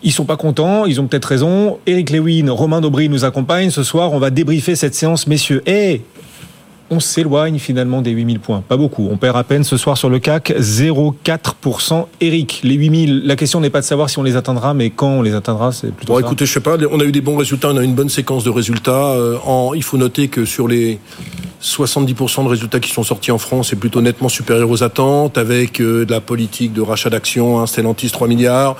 Ils 0.03 0.11
sont 0.11 0.25
pas 0.25 0.37
contents. 0.37 0.85
Ils 0.85 1.01
ont 1.01 1.07
peut-être 1.07 1.25
raison. 1.25 1.79
Eric 1.87 2.11
Lewin, 2.11 2.51
Romain 2.51 2.79
Daubry 2.79 3.09
nous 3.09 3.25
accompagnent 3.25 3.71
ce 3.71 3.81
soir. 3.81 4.13
On 4.13 4.19
va 4.19 4.29
débriefer 4.29 4.75
cette 4.75 4.93
séance, 4.93 5.25
messieurs. 5.25 5.63
Et 5.65 6.01
on 6.89 6.99
s'éloigne 6.99 7.59
finalement 7.59 8.01
des 8.01 8.11
8000 8.11 8.39
points. 8.39 8.63
Pas 8.67 8.77
beaucoup. 8.77 9.07
On 9.11 9.17
perd 9.17 9.37
à 9.37 9.43
peine 9.43 9.63
ce 9.63 9.77
soir 9.77 9.97
sur 9.97 10.09
le 10.09 10.19
CAC 10.19 10.51
0,4%. 10.51 12.05
Eric, 12.21 12.61
les 12.63 12.75
8000, 12.75 13.23
la 13.25 13.35
question 13.35 13.59
n'est 13.59 13.69
pas 13.69 13.81
de 13.81 13.85
savoir 13.85 14.09
si 14.09 14.19
on 14.19 14.23
les 14.23 14.35
atteindra, 14.35 14.73
mais 14.73 14.89
quand 14.89 15.09
on 15.09 15.21
les 15.21 15.33
atteindra, 15.33 15.71
c'est 15.71 15.91
plutôt. 15.91 16.13
Bon, 16.13 16.19
écoutez, 16.19 16.45
je 16.45 16.53
sais 16.53 16.59
pas, 16.59 16.77
on 16.91 16.99
a 16.99 17.03
eu 17.03 17.11
des 17.11 17.21
bons 17.21 17.37
résultats, 17.37 17.69
on 17.69 17.77
a 17.77 17.81
eu 17.81 17.85
une 17.85 17.95
bonne 17.95 18.09
séquence 18.09 18.43
de 18.43 18.49
résultats. 18.49 19.11
Euh, 19.11 19.37
en, 19.45 19.73
il 19.73 19.83
faut 19.83 19.97
noter 19.97 20.27
que 20.27 20.45
sur 20.45 20.67
les 20.67 20.99
70% 21.61 22.43
de 22.43 22.49
résultats 22.49 22.79
qui 22.79 22.91
sont 22.91 23.03
sortis 23.03 23.31
en 23.31 23.37
France 23.37 23.73
est 23.73 23.75
plutôt 23.75 24.01
nettement 24.01 24.29
supérieur 24.29 24.69
aux 24.69 24.83
attentes, 24.83 25.37
avec 25.37 25.81
euh, 25.81 26.05
de 26.05 26.11
la 26.11 26.21
politique 26.21 26.73
de 26.73 26.81
rachat 26.81 27.09
d'actions, 27.09 27.59
hein, 27.59 27.67
Stellantis 27.67 28.11
3 28.11 28.27
milliards, 28.27 28.75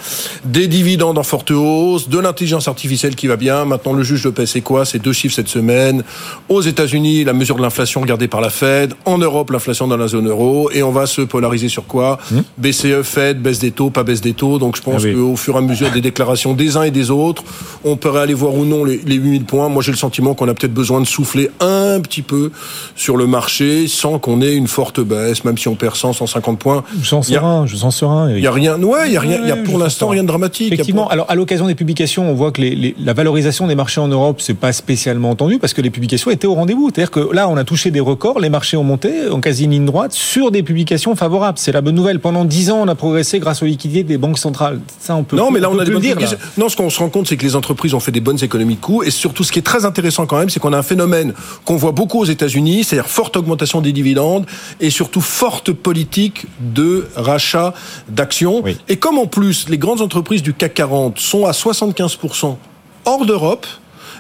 des 0.46 0.68
dividendes 0.68 1.18
en 1.18 1.24
forte 1.24 1.52
hausse, 1.52 2.10
de 2.10 2.20
l'intelligence 2.20 2.68
artificielle 2.68 3.16
qui 3.16 3.28
va 3.28 3.36
bien. 3.36 3.66
Maintenant, 3.66 3.94
le 3.94 4.04
juge 4.04 4.24
de 4.24 4.30
paix, 4.30 4.46
c'est 4.46 4.62
quoi? 4.62 4.86
C'est 4.86 5.00
deux 5.00 5.14
chiffres 5.14 5.36
cette 5.36 5.48
semaine. 5.48 6.04
Aux 6.50 6.62
États-Unis, 6.62 7.24
la 7.24 7.34
mesure 7.34 7.56
de 7.56 7.62
l'inflation 7.62 8.02
regardée 8.02 8.28
par 8.28 8.42
la 8.42 8.50
Fed. 8.50 8.94
En 9.06 9.18
Europe, 9.18 9.50
l'inflation 9.50 9.88
dans 9.88 9.98
la 9.98 10.08
zone 10.08 10.28
euro. 10.28 10.70
Et 10.72 10.84
on 10.84 10.92
va 10.92 11.06
se 11.08 11.22
polariser 11.22 11.70
sur 11.70 11.86
quoi? 11.86 12.20
Mmh. 12.32 12.40
BCE, 12.58 13.02
Fed, 13.04 13.42
baisse 13.42 13.60
des 13.60 13.72
taux, 13.72 13.90
pas 13.90 14.04
baisse 14.04 14.22
des 14.22 14.34
taux. 14.34 14.60
Donc 14.60 14.78
je 14.78 14.82
pense 14.82 15.04
ah 15.06 15.14
qu'au 15.14 15.36
fur 15.36 15.56
et 15.56 15.58
à 15.58 15.62
mesure 15.62 15.92
des 15.92 16.02
déclarations 16.02 16.54
des 16.54 16.78
uns 16.78 16.84
et 16.84 16.92
des 16.92 17.10
autres, 17.10 17.44
on 17.84 17.98
pourrait 17.98 18.22
aller 18.22 18.34
voir 18.34 18.54
ou 18.54 18.66
non 18.66 18.84
les, 18.84 18.98
les 19.06 19.16
8000 19.16 19.46
points. 19.46 19.70
Moi, 19.70 19.82
j'ai 19.82 19.92
le 19.92 19.98
sentiment 19.98 20.36
qu'on 20.36 20.48
a 20.48 20.54
peut-être 20.54 20.74
besoin 20.74 21.02
de 21.02 21.08
souffler 21.08 21.50
un 21.60 22.00
petit 22.02 22.22
peu 22.22 22.52
sur 22.96 23.18
le 23.18 23.28
marché 23.28 23.88
sans 23.88 24.20
qu'on 24.20 24.42
ait 24.42 24.56
une 24.56 24.68
forte 24.68 25.00
baisse, 25.00 25.44
même 25.44 25.58
si 25.58 25.68
on 25.68 25.76
perd 25.76 25.96
100, 25.96 26.14
150 26.14 26.60
points. 26.60 26.84
Je 27.02 27.08
sens 27.08 27.28
serein, 27.28 27.66
je 27.66 27.76
sens 27.76 27.96
serein. 27.96 28.32
Il 28.32 28.40
y 28.40 28.48
a 28.48 28.52
rien, 28.52 28.82
ouais, 28.82 29.08
il 29.08 29.14
y 29.14 29.18
a 29.18 29.22
rien, 29.22 29.40
il 29.42 29.48
y 29.48 29.52
a 29.52 29.58
pour 29.58 29.78
l'instant 29.78 30.08
rien 30.10 30.24
de 30.24 30.28
dramatique. 30.28 30.74
Effectivement. 30.74 31.08
Alors, 31.10 31.26
à 31.30 31.36
l'occasion 31.36 31.68
des 31.68 31.76
publications, 31.76 32.30
on 32.30 32.34
voit 32.34 32.52
que 32.52 32.62
les, 32.62 32.96
la 33.00 33.14
valorisation 33.14 33.68
des 33.68 33.76
marchés 33.76 34.02
en 34.02 34.08
Europe, 34.08 34.42
c'est 34.42 34.54
pas 34.54 34.72
spécialement 34.74 35.30
entendu 35.30 35.60
parce 35.60 35.74
que 35.74 35.82
les 35.82 35.90
publications 35.90 36.32
étaient 36.32 36.48
au 36.48 36.54
rendez-vous. 36.54 36.90
C'est-à-dire 36.94 37.12
que 37.12 37.34
là, 37.34 37.48
on 37.50 37.58
a 37.58 37.64
touché 37.64 37.92
des 37.92 38.00
records, 38.00 38.40
les 38.40 38.50
marchés 38.50 38.78
ont 38.78 38.84
monté 38.84 39.30
en 39.30 39.40
quasi 39.40 39.68
ligne 39.68 39.86
droite 39.86 40.14
sur 40.14 40.52
des 40.52 40.64
publications 40.64 41.16
favorables. 41.16 41.58
C'est 41.58 41.72
la 41.72 41.82
bonne 41.82 41.96
nouvelle. 41.96 42.20
Pendant 42.20 42.46
10 42.46 42.72
ans, 42.72 42.80
on 42.82 42.88
a 42.88 42.96
progressé 42.96 43.40
grâce 43.40 43.62
aux 43.64 43.66
liquidités 43.66 44.04
des 44.04 44.18
banques 44.18 44.40
centrales. 44.40 44.80
Ça, 45.00 45.16
on 45.16 45.24
peut. 45.24 45.36
Non, 45.36 45.52
mais 45.52 45.60
là, 45.60 45.70
on, 45.70 45.80
a 45.80 45.86
des 45.86 45.92
bonnes 45.92 46.02
dire, 46.02 46.18
Non, 46.58 46.70
ce 46.70 46.76
qu'on 46.76 46.90
se 46.90 47.00
rend 47.00 47.10
compte, 47.10 47.28
c'est 47.28 47.38
que 47.38 47.44
les 47.44 47.56
entreprises 47.56 47.94
ont 47.94 48.00
fait 48.00 48.12
des 48.12 48.20
bonnes 48.20 48.44
économies 48.44 48.76
de 48.76 48.82
coûts 48.82 49.04
et 49.04 49.12
surtout, 49.12 49.44
ce 49.44 49.52
qui 49.52 49.60
est 49.60 49.64
très 49.64 49.86
intéressant 49.86 50.26
quand 50.26 50.38
même, 50.38 50.50
c'est 50.50 50.60
qu'on 50.60 50.74
a 50.74 50.78
un 50.78 50.84
phénomène 50.84 51.34
qu'on 51.66 51.76
voit 51.76 51.92
beaucoup 51.92 52.20
aux 52.20 52.26
États-Unis, 52.26 52.57
c'est-à-dire 52.84 53.10
forte 53.10 53.38
augmentation 53.38 53.82
des 53.82 53.92
dividendes 53.92 54.46
et 54.80 54.90
surtout 54.90 55.22
forte 55.22 55.72
politique 55.72 56.46
de 56.60 57.08
rachat 57.16 57.74
d'actions. 58.10 58.64
Et 58.88 58.98
comme 58.98 59.18
en 59.18 59.28
plus 59.28 59.70
les 59.70 59.78
grandes 59.78 60.02
entreprises 60.02 60.44
du 60.44 60.54
CAC 60.54 60.74
40 60.74 61.20
sont 61.20 61.46
à 61.46 61.52
75% 61.52 62.58
hors 63.06 63.26
d'Europe, 63.26 63.66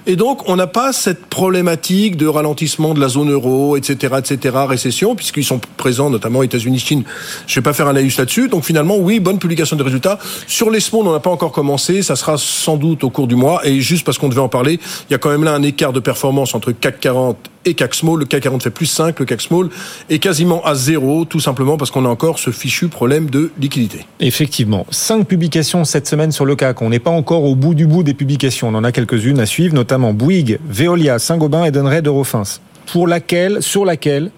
et 0.09 0.15
donc, 0.15 0.47
on 0.47 0.55
n'a 0.55 0.67
pas 0.67 0.93
cette 0.93 1.25
problématique 1.25 2.15
de 2.15 2.27
ralentissement 2.27 2.93
de 2.93 3.01
la 3.01 3.09
zone 3.09 3.29
euro, 3.29 3.75
etc., 3.75 4.15
etc., 4.19 4.55
récession, 4.65 5.15
puisqu'ils 5.15 5.43
sont 5.43 5.59
présents, 5.75 6.09
notamment 6.09 6.43
États-Unis, 6.43 6.79
Chine. 6.79 7.03
Je 7.45 7.55
vais 7.55 7.61
pas 7.61 7.73
faire 7.73 7.89
un 7.89 7.93
laïus 7.93 8.17
là-dessus. 8.17 8.47
Donc, 8.47 8.63
finalement, 8.63 8.95
oui, 8.95 9.19
bonne 9.19 9.37
publication 9.37 9.75
des 9.75 9.83
résultats. 9.83 10.17
Sur 10.47 10.69
les 10.71 10.79
on 10.93 11.11
n'a 11.11 11.19
pas 11.19 11.29
encore 11.29 11.51
commencé. 11.51 12.01
Ça 12.03 12.15
sera 12.15 12.37
sans 12.37 12.77
doute 12.77 13.03
au 13.03 13.09
cours 13.09 13.27
du 13.27 13.35
mois. 13.35 13.67
Et 13.67 13.81
juste 13.81 14.05
parce 14.05 14.17
qu'on 14.17 14.29
devait 14.29 14.39
en 14.39 14.47
parler, 14.47 14.79
il 15.09 15.11
y 15.11 15.15
a 15.15 15.17
quand 15.17 15.29
même 15.29 15.43
là 15.43 15.53
un 15.53 15.61
écart 15.61 15.91
de 15.91 15.99
performance 15.99 16.55
entre 16.55 16.71
CAC 16.71 17.01
40 17.01 17.37
et 17.65 17.73
CAC 17.73 17.93
Small. 17.95 18.19
Le 18.19 18.25
CAC 18.25 18.43
40 18.43 18.63
fait 18.63 18.69
plus 18.69 18.85
5, 18.85 19.19
le 19.19 19.25
CAC 19.25 19.41
Small 19.41 19.69
est 20.09 20.19
quasiment 20.19 20.63
à 20.65 20.75
zéro, 20.75 21.25
tout 21.25 21.39
simplement 21.39 21.77
parce 21.77 21.91
qu'on 21.91 22.05
a 22.05 22.09
encore 22.09 22.39
ce 22.39 22.51
fichu 22.51 22.87
problème 22.87 23.29
de 23.29 23.51
liquidité. 23.59 24.05
Effectivement. 24.19 24.85
Cinq 24.89 25.27
publications 25.27 25.83
cette 25.85 26.07
semaine 26.07 26.31
sur 26.31 26.45
le 26.45 26.55
CAC. 26.55 26.81
On 26.81 26.89
n'est 26.89 26.99
pas 26.99 27.11
encore 27.11 27.43
au 27.43 27.55
bout 27.55 27.73
du 27.73 27.87
bout 27.87 28.03
des 28.03 28.13
publications. 28.13 28.69
On 28.69 28.75
en 28.75 28.83
a 28.83 28.91
quelques-unes 28.91 29.39
à 29.39 29.45
suivre, 29.45 29.73
notamment 29.73 30.13
Bouygues, 30.13 30.59
Veolia, 30.67 31.19
Saint-Gobain, 31.19 31.65
Edenred, 31.65 32.07
Eurofins, 32.07 32.43
pour 32.91 33.07
laquelle, 33.07 33.61
sur 33.61 33.85
laquelle 33.85 34.31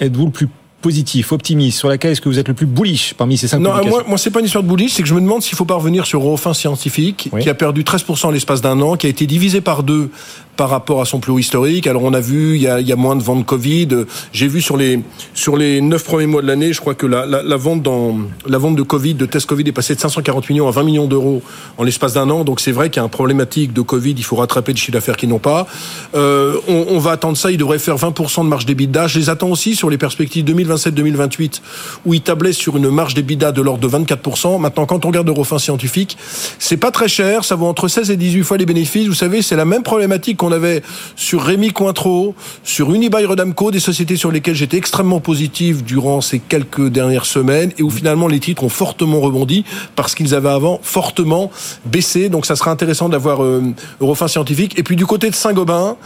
êtes-vous 0.00 0.26
le 0.26 0.32
plus 0.32 0.48
positif, 0.80 1.32
optimiste, 1.32 1.78
sur 1.78 1.88
laquelle 1.88 2.12
est-ce 2.12 2.20
que 2.20 2.28
vous 2.28 2.38
êtes 2.38 2.48
le 2.48 2.54
plus 2.54 2.66
bullish 2.66 3.14
parmi 3.14 3.36
ces 3.36 3.48
cinq 3.48 3.58
Non, 3.58 3.72
moi, 3.84 4.04
moi 4.06 4.16
c'est 4.16 4.30
pas 4.30 4.38
une 4.40 4.46
histoire 4.46 4.62
de 4.62 4.68
bullish, 4.68 4.92
c'est 4.92 5.02
que 5.02 5.08
je 5.08 5.14
me 5.14 5.20
demande 5.20 5.42
s'il 5.42 5.56
faut 5.56 5.64
pas 5.64 5.74
revenir 5.74 6.06
sur 6.06 6.22
Eurofins 6.22 6.54
Scientifique, 6.54 7.30
qui 7.40 7.50
a 7.50 7.54
perdu 7.54 7.82
13% 7.82 8.26
en 8.26 8.30
l'espace 8.30 8.60
d'un 8.60 8.80
an, 8.80 8.96
qui 8.96 9.06
a 9.06 9.10
été 9.10 9.26
divisé 9.26 9.60
par 9.60 9.82
deux 9.82 10.10
par 10.58 10.70
rapport 10.70 11.00
à 11.00 11.04
son 11.04 11.20
plus 11.20 11.30
haut 11.30 11.38
historique. 11.38 11.86
Alors 11.86 12.02
on 12.02 12.12
a 12.12 12.20
vu, 12.20 12.56
il 12.56 12.62
y 12.62 12.66
a, 12.66 12.80
il 12.80 12.86
y 12.86 12.92
a 12.92 12.96
moins 12.96 13.14
de 13.14 13.22
ventes 13.22 13.46
Covid. 13.46 13.88
J'ai 14.32 14.48
vu 14.48 14.60
sur 14.60 14.76
les 14.76 15.00
sur 15.32 15.56
les 15.56 15.80
neuf 15.80 16.02
premiers 16.02 16.26
mois 16.26 16.42
de 16.42 16.48
l'année, 16.48 16.72
je 16.72 16.80
crois 16.80 16.96
que 16.96 17.06
la, 17.06 17.56
vente 17.56 17.82
dans 17.82 18.18
la 18.44 18.58
vente 18.58 18.74
de 18.74 18.82
Covid, 18.82 19.14
de 19.14 19.24
tests 19.24 19.46
Covid 19.46 19.68
est 19.68 19.72
passée 19.72 19.94
de 19.94 20.00
540 20.00 20.50
millions 20.50 20.66
à 20.66 20.72
20 20.72 20.82
millions 20.82 21.06
d'euros 21.06 21.42
en 21.78 21.84
l'espace 21.84 22.14
d'un 22.14 22.28
an. 22.28 22.42
Donc 22.42 22.58
c'est 22.58 22.72
vrai 22.72 22.90
qu'il 22.90 23.00
y 23.00 23.02
a 23.02 23.04
un 23.04 23.08
problématique 23.08 23.72
de 23.72 23.82
Covid. 23.82 24.14
Il 24.18 24.24
faut 24.24 24.34
rattraper 24.34 24.72
le 24.72 24.78
chiffre 24.78 24.92
d'affaires 24.92 25.16
qu'ils 25.16 25.28
n'ont 25.28 25.38
pas. 25.38 25.68
Euh, 26.16 26.56
on, 26.66 26.98
va 26.98 27.12
attendre 27.12 27.36
ça. 27.36 27.52
Il 27.52 27.56
devrait 27.56 27.78
faire 27.78 27.94
20% 27.94 28.42
de 28.42 28.48
marge 28.48 28.66
d'EBITDA. 28.66 29.06
Je 29.06 29.20
les 29.20 29.30
attends 29.30 29.50
aussi 29.50 29.76
sur 29.76 29.90
les 29.90 29.98
perspectives 29.98 30.44
2027-2028 30.44 31.60
où 32.04 32.14
ils 32.14 32.20
tablaient 32.20 32.52
sur 32.52 32.76
une 32.76 32.90
marge 32.90 33.14
d'EBITDA 33.14 33.52
de 33.52 33.62
l'ordre 33.62 33.88
de 33.88 33.96
24%. 33.96 34.60
Maintenant, 34.60 34.86
quand 34.86 35.04
on 35.04 35.08
regarde 35.08 35.28
Eurofin 35.28 35.60
Scientifique, 35.60 36.18
c'est 36.58 36.76
pas 36.76 36.90
très 36.90 37.06
cher. 37.06 37.44
Ça 37.44 37.54
vaut 37.54 37.66
entre 37.66 37.86
16 37.86 38.10
et 38.10 38.16
18 38.16 38.42
fois 38.42 38.56
les 38.56 38.66
bénéfices. 38.66 39.06
Vous 39.06 39.14
savez, 39.14 39.40
c'est 39.40 39.54
la 39.54 39.64
même 39.64 39.84
problématique 39.84 40.36
qu'on 40.36 40.47
on 40.48 40.52
avait 40.52 40.82
sur 41.16 41.42
Rémi 41.42 41.72
Cointreau, 41.72 42.34
sur 42.64 42.92
Unibail 42.92 43.26
Rodamco, 43.26 43.70
des 43.70 43.80
sociétés 43.80 44.16
sur 44.16 44.30
lesquelles 44.30 44.54
j'étais 44.54 44.76
extrêmement 44.78 45.20
positif 45.20 45.84
durant 45.84 46.20
ces 46.20 46.38
quelques 46.38 46.88
dernières 46.88 47.26
semaines 47.26 47.72
et 47.78 47.82
où 47.82 47.90
finalement 47.90 48.28
les 48.28 48.40
titres 48.40 48.64
ont 48.64 48.68
fortement 48.68 49.20
rebondi 49.20 49.64
parce 49.94 50.14
qu'ils 50.14 50.34
avaient 50.34 50.48
avant 50.48 50.80
fortement 50.82 51.50
baissé. 51.84 52.28
Donc 52.28 52.46
ça 52.46 52.56
sera 52.56 52.70
intéressant 52.70 53.08
d'avoir 53.08 53.44
euh, 53.44 53.62
Eurofin 54.00 54.28
Scientifique. 54.28 54.78
Et 54.78 54.82
puis 54.82 54.96
du 54.96 55.06
côté 55.06 55.28
de 55.30 55.34
Saint-Gobain, 55.34 55.96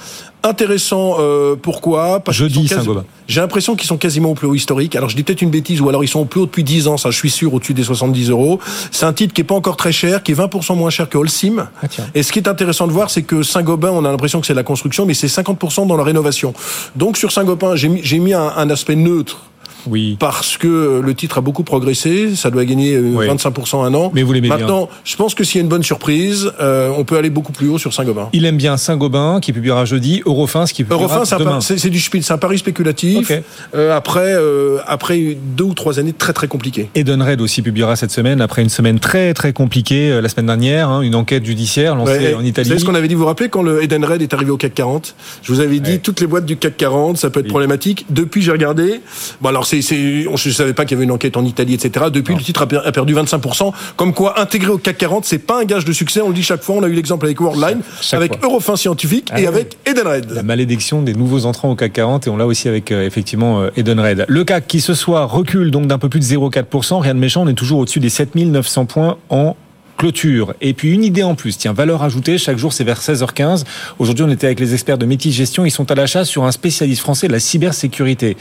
intéressant. 0.43 1.17
Euh, 1.19 1.57
pourquoi? 1.61 2.21
Parce 2.21 2.37
Jeudi, 2.37 2.69
Saint-Gobain. 2.69 3.05
J'ai 3.29 3.41
l'impression 3.41 3.77
qu'ils 3.77 3.87
sont 3.87 3.97
quasiment 3.97 4.31
au 4.31 4.35
plus 4.35 4.47
haut 4.47 4.55
historique. 4.55 4.97
Alors 4.97 5.09
je 5.09 5.17
dis 5.17 5.23
peut-être 5.23 5.43
une 5.43 5.51
bêtise, 5.51 5.81
ou 5.81 5.89
alors 5.89 6.05
ils 6.05 6.09
sont 6.09 6.21
au 6.21 6.25
plus 6.25 6.41
haut 6.41 6.47
depuis 6.47 6.65
10 6.65 6.89
ans, 6.89 6.97
ça 6.97 7.11
je 7.11 7.17
suis 7.17 7.31
sûr, 7.31 7.55
au-dessus 7.55 7.75
des 7.75 7.85
70 7.85 8.31
euros. 8.31 8.59
C'est 8.91 9.07
un 9.07 9.13
titre 9.13 9.33
qui 9.33 9.41
est 9.41 9.45
pas 9.45 9.55
encore 9.55 9.77
très 9.77 9.93
cher, 9.93 10.23
qui 10.23 10.33
est 10.33 10.35
20% 10.35 10.77
moins 10.77 10.91
cher 10.91 11.09
que 11.09 11.17
Holcim. 11.17 11.69
Ah, 11.83 11.87
et 12.15 12.23
ce 12.23 12.33
qui 12.33 12.39
est 12.39 12.49
intéressant 12.49 12.87
de 12.87 12.93
voir, 12.93 13.11
c'est 13.11 13.23
que 13.23 13.43
Saint-Gobain, 13.43 13.91
on 13.91 14.05
a 14.05 14.11
l'impression 14.11 14.41
que 14.41 14.47
c'est 14.47 14.55
la 14.55 14.65
construction, 14.65 15.07
mais 15.07 15.15
c'est 15.15 15.29
50% 15.29 15.87
dans 15.87 15.97
la 15.97 16.05
rénovation. 16.05 16.53
Donc 16.97 17.17
sur 17.17 17.33
Saint-Gobain, 17.33 17.77
j'ai 17.77 17.89
mis, 17.89 18.21
mis 18.21 18.35
un, 18.35 18.53
un 18.57 18.71
aspect 18.71 18.97
neutre 18.97 19.52
oui. 19.87 20.17
Parce 20.19 20.57
que 20.57 21.01
le 21.05 21.15
titre 21.15 21.39
a 21.39 21.41
beaucoup 21.41 21.63
progressé, 21.63 22.35
ça 22.35 22.51
doit 22.51 22.65
gagner 22.65 22.99
25% 22.99 23.77
euh, 23.77 23.85
un 23.85 23.95
an. 23.95 24.11
Mais 24.15 24.23
vous 24.23 24.33
l'aimez 24.33 24.49
Maintenant, 24.49 24.89
je 25.05 25.17
pense 25.17 25.35
que 25.35 25.45
s'il 25.45 25.57
y 25.57 25.61
a 25.61 25.63
une 25.63 25.69
bonne 25.69 25.83
surprise, 25.83 26.51
euh, 26.61 26.91
on 26.97 27.05
peut 27.05 27.17
aller 27.17 27.31
beaucoup 27.31 27.53
plus 27.53 27.69
haut 27.69 27.79
sur 27.79 27.93
Saint-Gobain. 27.93 28.29
Il 28.33 28.45
aime 28.45 28.57
bien 28.57 28.77
Saint-Gobain 28.77 29.41
qui 29.41 29.53
publiera 29.53 29.85
jeudi, 29.85 30.23
Eurofins 30.27 30.65
qui 30.65 30.85
publiera 30.85 31.17
Eurofins, 31.17 31.39
demain. 31.39 31.61
c'est 31.61 31.91
du 31.91 32.01
c'est 32.01 32.33
un 32.33 32.39
pari 32.39 32.59
spéculatif. 32.59 33.33
Euh, 33.75 33.97
après, 33.97 34.35
euh, 34.35 34.79
après 34.87 35.37
deux 35.57 35.65
ou 35.65 35.75
trois 35.75 35.99
années 35.99 36.13
très 36.13 36.33
très 36.33 36.49
compliquées. 36.49 36.89
Edenred 36.95 37.41
aussi 37.41 37.63
publiera 37.63 37.97
cette 37.97 38.11
semaine 38.11 38.41
après 38.41 38.63
une 38.63 38.69
semaine 38.69 38.99
très 38.99 39.35
très 39.35 39.53
compliquée 39.53 40.21
la 40.21 40.29
semaine 40.29 40.47
dernière, 40.47 40.89
hein, 40.89 41.03
une 41.03 41.15
enquête 41.15 41.45
judiciaire 41.45 41.95
lancée 41.97 42.35
en 42.35 42.45
Italie. 42.45 42.69
C'est 42.69 42.79
ce 42.79 42.85
qu'on 42.85 42.95
avait 42.95 43.09
dit. 43.09 43.15
Vous 43.15 43.21
vous 43.21 43.27
rappelez 43.27 43.49
quand 43.49 43.63
le 43.63 43.83
Edenred 43.83 44.23
est 44.23 44.35
arrivé 44.35 44.51
au 44.51 44.57
CAC 44.57 44.75
40 44.75 45.15
Je 45.43 45.53
vous 45.53 45.61
avais 45.61 45.81
dit 45.81 46.01
toutes 46.01 46.21
les 46.21 46.27
boîtes 46.27 46.47
du 46.47 46.57
CAC 46.57 46.77
40, 46.77 47.19
ça 47.19 47.31
peut 47.31 47.41
être 47.41 47.49
problématique. 47.49 48.07
Depuis, 48.11 48.43
j'ai 48.43 48.53
regardé. 48.53 49.01
Bon 49.41 49.49
alors 49.49 49.67
c'est, 49.81 50.23
je 50.23 50.29
ne 50.29 50.53
savais 50.53 50.75
pas 50.75 50.85
qu'il 50.85 50.97
y 50.97 50.99
avait 50.99 51.05
une 51.05 51.13
enquête 51.13 51.37
en 51.37 51.45
Italie, 51.45 51.75
etc. 51.75 52.07
Depuis, 52.13 52.35
le 52.35 52.43
titre 52.43 52.63
a 52.63 52.93
perdu 52.93 53.15
25%. 53.15 53.73
Comme 53.97 54.13
quoi, 54.13 54.41
intégrer 54.41 54.71
au 54.71 54.79
CAC 54.79 54.99
40, 54.99 55.25
c'est 55.25 55.39
pas 55.39 55.61
un 55.61 55.65
gage 55.65 55.85
de 55.85 55.93
succès. 55.93 56.21
On 56.21 56.29
le 56.29 56.35
dit 56.35 56.43
chaque 56.43 56.63
fois. 56.63 56.77
On 56.77 56.83
a 56.83 56.89
eu 56.89 56.93
l'exemple 56.93 57.27
avec 57.27 57.41
Worldline, 57.41 57.81
avec 58.13 58.43
Eurofin 58.43 58.77
Scientifique 58.77 59.31
et 59.37 59.47
ah 59.47 59.49
avec 59.49 59.79
Edenred. 59.87 60.31
La 60.31 60.43
malédiction 60.43 61.03
des 61.03 61.15
nouveaux 61.15 61.47
entrants 61.47 61.71
au 61.71 61.77
CAC 61.77 61.93
40 61.95 62.27
et 62.27 62.31
on 62.31 62.37
l'a 62.37 62.47
aussi 62.47 62.69
avec 62.69 62.93
euh, 62.93 63.07
effectivement 63.07 63.63
euh, 63.63 63.71
Edenred. 63.77 64.27
Le 64.29 64.45
CAC 64.45 64.67
qui 64.67 64.81
ce 64.81 64.95
soir 64.95 65.31
recule 65.31 65.71
donc 65.71 65.87
d'un 65.87 65.99
peu 65.99 66.09
plus 66.09 66.21
de 66.21 66.25
0,4%. 66.25 67.01
Rien 67.01 67.15
de 67.15 67.21
méchant. 67.21 67.43
On 67.43 67.49
est 67.49 67.55
toujours 67.55 67.79
au-dessus 67.79 68.01
des 68.01 68.11
7900 68.11 68.87
points 68.87 69.17
en 69.31 69.57
clôture. 69.97 70.55
Et 70.61 70.75
puis 70.75 70.93
une 70.93 71.05
idée 71.05 71.23
en 71.23 71.35
plus, 71.35 71.57
tiens, 71.59 71.73
valeur 71.73 72.03
ajoutée, 72.03 72.39
chaque 72.39 72.59
jour 72.59 72.73
c'est 72.73 72.85
vers 72.85 73.01
16h15. 73.01 73.65
Aujourd'hui 73.99 74.25
on 74.25 74.31
était 74.31 74.47
avec 74.47 74.59
les 74.59 74.75
experts 74.75 74.99
de 74.99 75.07
Métis 75.07 75.33
Gestion, 75.33 75.65
ils 75.65 75.71
sont 75.71 75.91
à 75.91 75.95
l'achat 75.95 76.25
sur 76.25 76.45
un 76.45 76.51
spécialiste 76.51 77.03
français 77.03 77.29
de 77.29 77.33
la 77.33 77.41
cybersécurité. 77.41 78.37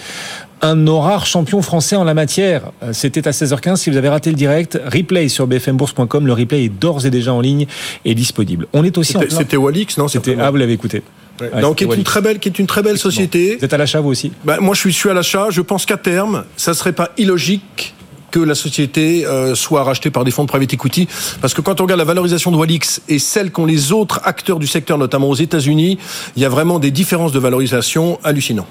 Un 0.63 0.85
rare 0.99 1.25
champion 1.25 1.61
français 1.61 1.95
en 1.95 2.03
la 2.03 2.13
matière. 2.13 2.71
Euh, 2.83 2.93
c'était 2.93 3.27
à 3.27 3.31
16h15. 3.31 3.77
Si 3.77 3.89
vous 3.89 3.97
avez 3.97 4.09
raté 4.09 4.29
le 4.29 4.35
direct, 4.35 4.79
replay 4.85 5.27
sur 5.27 5.47
bfmbourse.com. 5.47 6.27
Le 6.27 6.33
replay 6.33 6.65
est 6.65 6.69
d'ores 6.69 7.05
et 7.05 7.09
déjà 7.09 7.33
en 7.33 7.41
ligne 7.41 7.65
et 8.05 8.13
disponible. 8.13 8.67
On 8.73 8.83
est 8.83 8.97
aussi 8.97 9.15
C'était 9.29 9.57
Walix, 9.57 9.97
non 9.97 10.07
C'était 10.07 10.35
ah, 10.39 10.51
vous 10.51 10.57
l'avez 10.57 10.73
écouté. 10.73 11.01
donc, 11.59 11.77
qui 11.77 11.85
est 11.85 11.95
une 11.95 12.03
très 12.03 12.21
belle, 12.21 12.39
qui 12.39 12.49
est 12.49 12.59
une 12.59 12.67
très 12.67 12.83
belle 12.83 12.97
société. 12.97 13.57
Vous 13.57 13.65
êtes 13.65 13.73
à 13.73 13.77
l'achat 13.77 14.01
vous 14.01 14.09
aussi 14.09 14.31
ben, 14.43 14.57
Moi, 14.59 14.75
je 14.75 14.81
suis, 14.81 14.91
je 14.91 14.97
suis 14.97 15.09
à 15.09 15.13
l'achat. 15.13 15.47
Je 15.49 15.61
pense 15.61 15.85
qu'à 15.85 15.97
terme, 15.97 16.43
ça 16.57 16.73
serait 16.73 16.93
pas 16.93 17.09
illogique 17.17 17.95
que 18.31 18.39
la 18.39 18.55
société 18.55 19.25
euh, 19.25 19.53
soit 19.55 19.83
rachetée 19.83 20.09
par 20.09 20.23
des 20.23 20.31
fonds 20.31 20.43
de 20.43 20.47
private 20.47 20.73
equity. 20.73 21.07
Parce 21.41 21.53
que 21.53 21.61
quand 21.61 21.79
on 21.81 21.83
regarde 21.83 21.99
la 21.99 22.05
valorisation 22.05 22.51
de 22.51 22.55
Walix 22.55 23.01
et 23.09 23.19
celle 23.19 23.51
qu'ont 23.51 23.65
les 23.65 23.91
autres 23.91 24.21
acteurs 24.23 24.57
du 24.57 24.67
secteur, 24.67 24.97
notamment 24.97 25.29
aux 25.29 25.35
États-Unis, 25.35 25.97
il 26.35 26.41
y 26.41 26.45
a 26.45 26.49
vraiment 26.49 26.79
des 26.79 26.91
différences 26.91 27.31
de 27.31 27.39
valorisation 27.39 28.19
hallucinantes. 28.23 28.67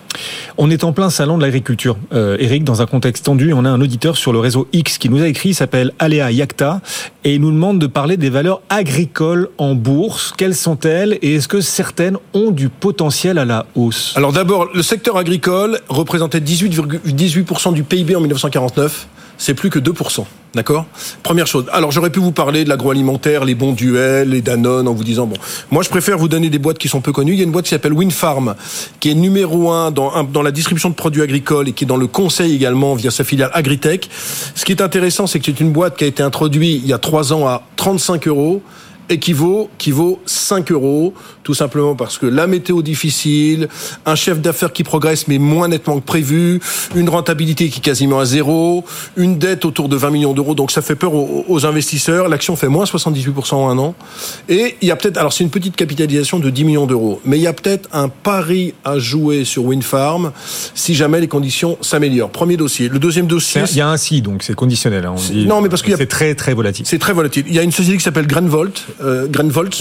On 0.58 0.70
est 0.70 0.84
en 0.84 0.92
plein 0.92 1.10
salon 1.10 1.36
de 1.36 1.42
l'agriculture, 1.42 1.96
euh, 2.12 2.36
Eric, 2.40 2.64
dans 2.64 2.82
un 2.82 2.86
contexte 2.86 3.26
tendu. 3.26 3.52
On 3.52 3.64
a 3.64 3.70
un 3.70 3.80
auditeur 3.80 4.16
sur 4.16 4.32
le 4.32 4.38
réseau 4.38 4.66
X 4.72 4.98
qui 4.98 5.08
nous 5.08 5.22
a 5.22 5.28
écrit, 5.28 5.50
il 5.50 5.54
s'appelle 5.54 5.92
Aléa 5.98 6.32
Yakta, 6.32 6.80
et 7.24 7.34
il 7.34 7.40
nous 7.40 7.52
demande 7.52 7.78
de 7.78 7.86
parler 7.86 8.16
des 8.16 8.30
valeurs 8.30 8.62
agricoles 8.68 9.48
en 9.58 9.74
bourse. 9.74 10.32
Quelles 10.36 10.54
sont-elles 10.54 11.18
et 11.22 11.34
est-ce 11.34 11.48
que 11.48 11.60
certaines 11.60 12.16
ont 12.32 12.50
du 12.50 12.68
potentiel 12.68 13.38
à 13.38 13.44
la 13.44 13.66
hausse? 13.74 14.14
Alors 14.16 14.32
d'abord, 14.32 14.68
le 14.72 14.82
secteur 14.82 15.16
agricole 15.16 15.80
représentait 15.88 16.40
18,18% 16.40 17.74
du 17.74 17.82
PIB 17.82 18.16
en 18.16 18.20
1949 18.20 19.08
c'est 19.40 19.54
plus 19.54 19.70
que 19.70 19.78
2%. 19.78 20.24
D'accord? 20.54 20.86
Première 21.22 21.46
chose. 21.46 21.66
Alors 21.72 21.92
j'aurais 21.92 22.10
pu 22.10 22.20
vous 22.20 22.32
parler 22.32 22.64
de 22.64 22.68
l'agroalimentaire, 22.68 23.44
les 23.44 23.54
bons 23.54 23.72
duels, 23.72 24.30
les 24.30 24.42
Danone, 24.42 24.86
en 24.86 24.92
vous 24.92 25.04
disant, 25.04 25.26
bon, 25.26 25.36
moi 25.70 25.82
je 25.82 25.88
préfère 25.88 26.18
vous 26.18 26.28
donner 26.28 26.50
des 26.50 26.58
boîtes 26.58 26.78
qui 26.78 26.88
sont 26.88 27.00
peu 27.00 27.12
connues. 27.12 27.32
Il 27.32 27.38
y 27.38 27.40
a 27.40 27.44
une 27.44 27.52
boîte 27.52 27.64
qui 27.64 27.70
s'appelle 27.70 27.92
Winfarm, 27.92 28.54
qui 28.98 29.10
est 29.10 29.14
numéro 29.14 29.70
un 29.70 29.90
dans, 29.92 30.24
dans 30.24 30.42
la 30.42 30.50
distribution 30.50 30.90
de 30.90 30.94
produits 30.94 31.22
agricoles 31.22 31.68
et 31.68 31.72
qui 31.72 31.84
est 31.84 31.86
dans 31.86 31.96
le 31.96 32.08
conseil 32.08 32.54
également 32.54 32.94
via 32.94 33.10
sa 33.10 33.24
filiale 33.24 33.50
Agritech. 33.54 34.10
Ce 34.54 34.64
qui 34.64 34.72
est 34.72 34.82
intéressant, 34.82 35.26
c'est 35.26 35.38
que 35.38 35.46
c'est 35.46 35.60
une 35.60 35.72
boîte 35.72 35.96
qui 35.96 36.04
a 36.04 36.08
été 36.08 36.22
introduite 36.22 36.82
il 36.82 36.88
y 36.88 36.92
a 36.92 36.98
trois 36.98 37.32
ans 37.32 37.46
à 37.46 37.62
35 37.76 38.26
euros 38.28 38.62
et 39.10 39.18
qui 39.18 39.32
vaut, 39.32 39.68
qui 39.76 39.90
vaut 39.90 40.20
5 40.24 40.72
euros 40.72 41.12
tout 41.42 41.54
simplement 41.54 41.96
parce 41.96 42.16
que 42.16 42.26
la 42.26 42.46
météo 42.46 42.80
difficile, 42.80 43.68
un 44.06 44.14
chef 44.14 44.40
d'affaires 44.40 44.72
qui 44.72 44.84
progresse 44.84 45.26
mais 45.26 45.38
moins 45.38 45.66
nettement 45.66 45.98
que 45.98 46.04
prévu, 46.04 46.60
une 46.94 47.08
rentabilité 47.08 47.68
qui 47.68 47.78
est 47.78 47.82
quasiment 47.82 48.20
à 48.20 48.24
zéro, 48.24 48.84
une 49.16 49.36
dette 49.36 49.64
autour 49.64 49.88
de 49.88 49.96
20 49.96 50.10
millions 50.10 50.32
d'euros, 50.32 50.54
donc 50.54 50.70
ça 50.70 50.80
fait 50.80 50.94
peur 50.94 51.12
aux, 51.14 51.66
investisseurs. 51.66 52.28
L'action 52.28 52.54
fait 52.54 52.68
moins 52.68 52.84
78% 52.84 53.54
en 53.54 53.68
un 53.68 53.78
an. 53.78 53.94
Et 54.48 54.76
il 54.80 54.88
y 54.88 54.90
a 54.90 54.96
peut-être, 54.96 55.18
alors 55.18 55.32
c'est 55.32 55.42
une 55.42 55.50
petite 55.50 55.74
capitalisation 55.74 56.38
de 56.38 56.50
10 56.50 56.64
millions 56.64 56.86
d'euros, 56.86 57.20
mais 57.24 57.36
il 57.36 57.42
y 57.42 57.48
a 57.48 57.52
peut-être 57.52 57.88
un 57.92 58.08
pari 58.08 58.74
à 58.84 58.98
jouer 58.98 59.44
sur 59.44 59.64
Windfarm 59.64 60.32
si 60.74 60.94
jamais 60.94 61.20
les 61.20 61.28
conditions 61.28 61.78
s'améliorent. 61.80 62.30
Premier 62.30 62.56
dossier. 62.56 62.88
Le 62.88 62.98
deuxième 62.98 63.26
dossier. 63.26 63.62
Il 63.70 63.76
y 63.76 63.80
a 63.80 63.88
un 63.88 63.96
si, 63.96 64.22
donc 64.22 64.42
c'est 64.42 64.54
conditionnel. 64.54 65.04
Hein, 65.04 65.14
on 65.16 65.20
dit, 65.20 65.46
non, 65.46 65.60
mais 65.60 65.68
parce 65.68 65.82
qu'il 65.82 65.90
y 65.90 65.94
a. 65.94 65.96
C'est 65.96 66.06
très 66.06 66.34
très 66.34 66.54
volatile. 66.54 66.86
C'est 66.86 66.98
très 66.98 67.12
volatile. 67.12 67.44
Il 67.48 67.54
y 67.54 67.58
a 67.58 67.62
une 67.62 67.72
société 67.72 67.98
qui 67.98 68.04
s'appelle 68.04 68.26
Grenvolt, 68.26 68.86
euh, 69.02 69.28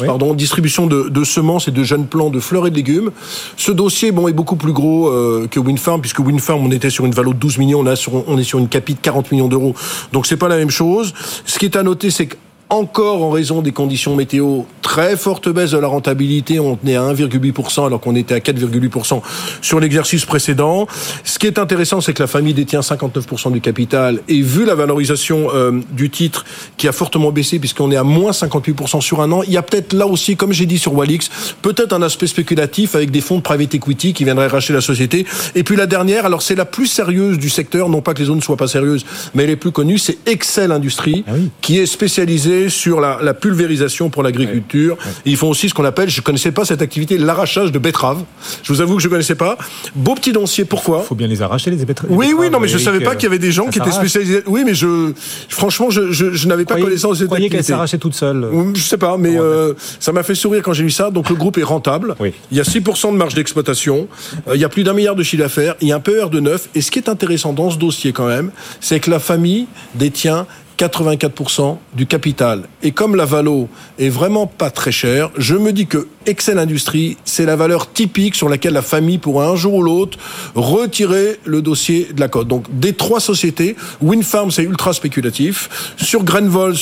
pardon, 0.05 0.33
distribution 0.33 0.87
de, 0.87 1.09
de 1.09 1.23
semences 1.23 1.67
et 1.67 1.71
de 1.71 1.83
jeunes 1.83 2.07
plants 2.07 2.29
de 2.29 2.39
fleurs 2.39 2.67
et 2.67 2.71
de 2.71 2.75
légumes. 2.75 3.11
Ce 3.57 3.71
dossier 3.71 4.11
bon, 4.11 4.27
est 4.27 4.33
beaucoup 4.33 4.55
plus 4.55 4.73
gros 4.73 5.09
euh, 5.09 5.47
que 5.49 5.59
Winfarm, 5.59 6.01
puisque 6.01 6.19
Winfarm, 6.19 6.65
on 6.65 6.71
était 6.71 6.89
sur 6.89 7.05
une 7.05 7.13
valeur 7.13 7.33
de 7.33 7.39
12 7.39 7.57
millions, 7.57 7.79
on, 7.79 7.85
a 7.85 7.95
sur, 7.95 8.27
on 8.27 8.37
est 8.37 8.43
sur 8.43 8.59
une 8.59 8.69
capite 8.69 8.97
de 8.97 9.01
40 9.01 9.31
millions 9.31 9.47
d'euros. 9.47 9.75
Donc 10.13 10.25
c'est 10.25 10.37
pas 10.37 10.47
la 10.47 10.57
même 10.57 10.69
chose. 10.69 11.13
Ce 11.45 11.59
qui 11.59 11.65
est 11.65 11.75
à 11.75 11.83
noter, 11.83 12.11
c'est 12.11 12.27
que 12.27 12.35
encore 12.69 13.23
en 13.23 13.31
raison 13.31 13.61
des 13.61 13.71
conditions 13.71 14.15
météo, 14.15 14.61
très 14.81 15.17
forte 15.17 15.49
baisse 15.49 15.71
de 15.71 15.77
la 15.77 15.87
rentabilité. 15.87 16.59
On 16.59 16.75
tenait 16.75 16.95
à 16.95 17.01
1,8% 17.01 17.85
alors 17.85 17.99
qu'on 17.99 18.15
était 18.15 18.35
à 18.35 18.39
4,8% 18.39 19.21
sur 19.61 19.79
l'exercice 19.79 20.25
précédent. 20.25 20.87
Ce 21.23 21.39
qui 21.39 21.47
est 21.47 21.57
intéressant, 21.57 22.01
c'est 22.01 22.13
que 22.13 22.21
la 22.21 22.27
famille 22.27 22.53
détient 22.53 22.81
59% 22.81 23.51
du 23.51 23.61
capital 23.61 24.21
et 24.27 24.41
vu 24.41 24.65
la 24.65 24.75
valorisation 24.75 25.49
euh, 25.53 25.79
du 25.91 26.09
titre 26.09 26.45
qui 26.77 26.87
a 26.87 26.91
fortement 26.91 27.31
baissé 27.31 27.59
puisqu'on 27.59 27.91
est 27.91 27.95
à 27.95 28.03
moins 28.03 28.31
58% 28.31 29.01
sur 29.01 29.21
un 29.21 29.31
an, 29.31 29.41
il 29.43 29.51
y 29.51 29.57
a 29.57 29.63
peut-être 29.63 29.93
là 29.93 30.05
aussi, 30.05 30.35
comme 30.35 30.53
j'ai 30.53 30.65
dit 30.65 30.77
sur 30.77 30.93
Walix, 30.93 31.29
peut-être 31.61 31.93
un 31.93 32.01
aspect 32.01 32.27
spéculatif 32.27 32.95
avec 32.95 33.09
des 33.09 33.21
fonds 33.21 33.37
de 33.37 33.43
private 33.43 33.75
equity 33.75 34.13
qui 34.13 34.25
viendraient 34.25 34.47
racheter 34.47 34.73
la 34.73 34.81
société. 34.81 35.25
Et 35.55 35.63
puis 35.63 35.75
la 35.75 35.87
dernière, 35.87 36.25
alors 36.25 36.41
c'est 36.41 36.55
la 36.55 36.65
plus 36.65 36.87
sérieuse 36.87 37.39
du 37.39 37.49
secteur, 37.49 37.89
non 37.89 38.01
pas 38.01 38.13
que 38.13 38.19
les 38.19 38.29
autres 38.29 38.37
ne 38.37 38.43
soient 38.43 38.57
pas 38.57 38.67
sérieuses, 38.67 39.05
mais 39.33 39.43
elle 39.43 39.49
est 39.51 39.55
plus 39.55 39.71
connue, 39.71 39.97
c'est 39.97 40.17
Excel 40.27 40.71
Industrie, 40.71 41.23
ah 41.27 41.31
qui 41.61 41.79
est 41.79 41.85
spécialisée 41.85 42.58
sur 42.67 42.99
la, 42.99 43.33
pulvérisation 43.33 44.09
pour 44.09 44.23
l'agriculture. 44.23 44.97
Ils 45.25 45.37
font 45.37 45.49
aussi 45.49 45.69
ce 45.69 45.73
qu'on 45.73 45.85
appelle, 45.85 46.09
je 46.09 46.19
ne 46.19 46.23
connaissais 46.23 46.51
pas 46.51 46.65
cette 46.65 46.81
activité, 46.81 47.17
l'arrachage 47.17 47.71
de 47.71 47.79
betteraves. 47.79 48.23
Je 48.63 48.73
vous 48.73 48.81
avoue 48.81 48.97
que 48.97 49.01
je 49.01 49.07
ne 49.07 49.11
connaissais 49.11 49.35
pas. 49.35 49.57
Beau 49.95 50.15
petit 50.15 50.31
doncier, 50.31 50.65
pourquoi? 50.65 51.01
Il 51.05 51.07
faut 51.07 51.15
bien 51.15 51.27
les 51.27 51.41
arracher, 51.41 51.71
les 51.71 51.85
betteraves. 51.85 52.11
Oui, 52.11 52.33
oui, 52.37 52.49
non, 52.49 52.59
mais 52.59 52.67
je 52.67 52.77
ne 52.77 52.81
savais 52.81 52.99
pas 52.99 53.15
qu'il 53.15 53.23
y 53.23 53.27
avait 53.27 53.39
des 53.39 53.51
gens 53.51 53.67
qui 53.67 53.79
étaient 53.79 53.91
spécialisés. 53.91 54.43
Oui, 54.47 54.63
mais 54.65 54.73
je, 54.73 55.13
franchement, 55.47 55.89
je, 55.89 56.11
je, 56.11 56.47
n'avais 56.47 56.65
pas 56.65 56.79
connaissance 56.79 57.19
de 57.19 57.23
cette 57.23 57.31
activité. 57.31 57.57
qu'elle 57.57 57.63
s'arrachait 57.63 57.97
toute 57.97 58.15
seule 58.15 58.47
Je 58.73 58.81
sais 58.81 58.97
pas, 58.97 59.17
mais 59.17 59.39
euh, 59.39 59.73
ça 59.99 60.11
m'a 60.11 60.23
fait 60.23 60.35
sourire 60.35 60.61
quand 60.63 60.73
j'ai 60.73 60.83
lu 60.83 60.89
ça. 60.89 61.11
Donc 61.11 61.29
le 61.29 61.35
groupe 61.35 61.57
est 61.57 61.63
rentable. 61.63 62.15
Il 62.51 62.57
y 62.57 62.59
a 62.59 62.63
6% 62.63 63.11
de 63.11 63.17
marge 63.17 63.35
d'exploitation. 63.35 64.07
Euh, 64.47 64.55
il 64.55 64.61
y 64.61 64.65
a 64.65 64.69
plus 64.69 64.83
d'un 64.83 64.93
milliard 64.93 65.15
de 65.15 65.23
chiffre 65.23 65.43
d'affaires. 65.43 65.75
Il 65.81 65.87
y 65.87 65.91
a 65.91 65.95
un 65.95 65.99
PER 65.99 66.29
de 66.31 66.39
9. 66.39 66.69
Et 66.75 66.81
ce 66.81 66.91
qui 66.91 66.99
est 66.99 67.09
intéressant 67.09 67.53
dans 67.53 67.69
ce 67.69 67.77
dossier 67.77 68.11
quand 68.11 68.27
même, 68.27 68.51
c'est 68.81 68.99
que 68.99 69.11
la 69.11 69.19
famille 69.19 69.67
détient 69.95 70.47
84% 70.79 71.77
du 71.93 72.05
capital. 72.05 72.63
Et 72.83 72.91
comme 72.91 73.15
la 73.15 73.25
Valo 73.25 73.67
est 73.99 74.07
vraiment 74.07 74.47
pas 74.47 74.69
très 74.69 74.93
chère, 74.93 75.29
je 75.37 75.55
me 75.55 75.73
dis 75.73 75.87
que 75.87 76.07
Excel 76.25 76.57
Industrie, 76.57 77.17
c'est 77.25 77.45
la 77.45 77.57
valeur 77.57 77.91
typique 77.91 78.35
sur 78.35 78.47
laquelle 78.47 78.73
la 78.73 78.81
famille 78.81 79.17
pourra 79.17 79.47
un 79.47 79.57
jour 79.57 79.73
ou 79.73 79.83
l'autre 79.83 80.17
retirer 80.55 81.37
le 81.43 81.61
dossier 81.61 82.07
de 82.13 82.21
la 82.21 82.29
cote. 82.29 82.47
Donc 82.47 82.65
des 82.71 82.93
trois 82.93 83.19
sociétés, 83.19 83.75
Winfarm 84.01 84.51
c'est 84.51 84.63
ultra 84.63 84.93
spéculatif, 84.93 85.93
sur 85.97 86.23
Grenvols 86.23 86.77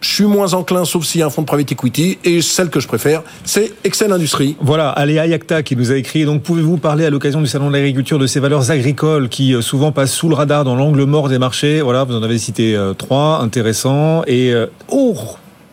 je 0.00 0.12
suis 0.12 0.24
moins 0.24 0.52
enclin, 0.54 0.84
sauf 0.84 1.04
s'il 1.04 1.20
y 1.20 1.22
a 1.22 1.26
un 1.26 1.30
fonds 1.30 1.42
de 1.42 1.46
private 1.46 1.72
equity. 1.72 2.18
Et 2.24 2.42
celle 2.42 2.68
que 2.68 2.80
je 2.80 2.88
préfère, 2.88 3.22
c'est 3.44 3.72
Excel 3.84 4.12
Industrie. 4.12 4.56
Voilà, 4.60 4.90
Aléa 4.90 5.26
Yakta 5.26 5.62
qui 5.62 5.76
nous 5.76 5.90
a 5.90 5.96
écrit. 5.96 6.24
Donc, 6.24 6.42
pouvez-vous 6.42 6.76
parler 6.76 7.04
à 7.04 7.10
l'occasion 7.10 7.40
du 7.40 7.46
Salon 7.46 7.68
de 7.68 7.72
l'agriculture 7.72 8.18
de 8.18 8.26
ces 8.26 8.40
valeurs 8.40 8.70
agricoles 8.70 9.28
qui 9.28 9.54
euh, 9.54 9.62
souvent 9.62 9.92
passent 9.92 10.12
sous 10.12 10.28
le 10.28 10.34
radar 10.34 10.64
dans 10.64 10.76
l'angle 10.76 11.04
mort 11.04 11.28
des 11.28 11.38
marchés? 11.38 11.80
Voilà, 11.80 12.04
vous 12.04 12.14
en 12.14 12.22
avez 12.22 12.38
cité 12.38 12.76
euh, 12.76 12.92
trois, 12.92 13.40
intéressants. 13.40 14.22
Et, 14.26 14.52
euh, 14.52 14.66
oh 14.88 15.16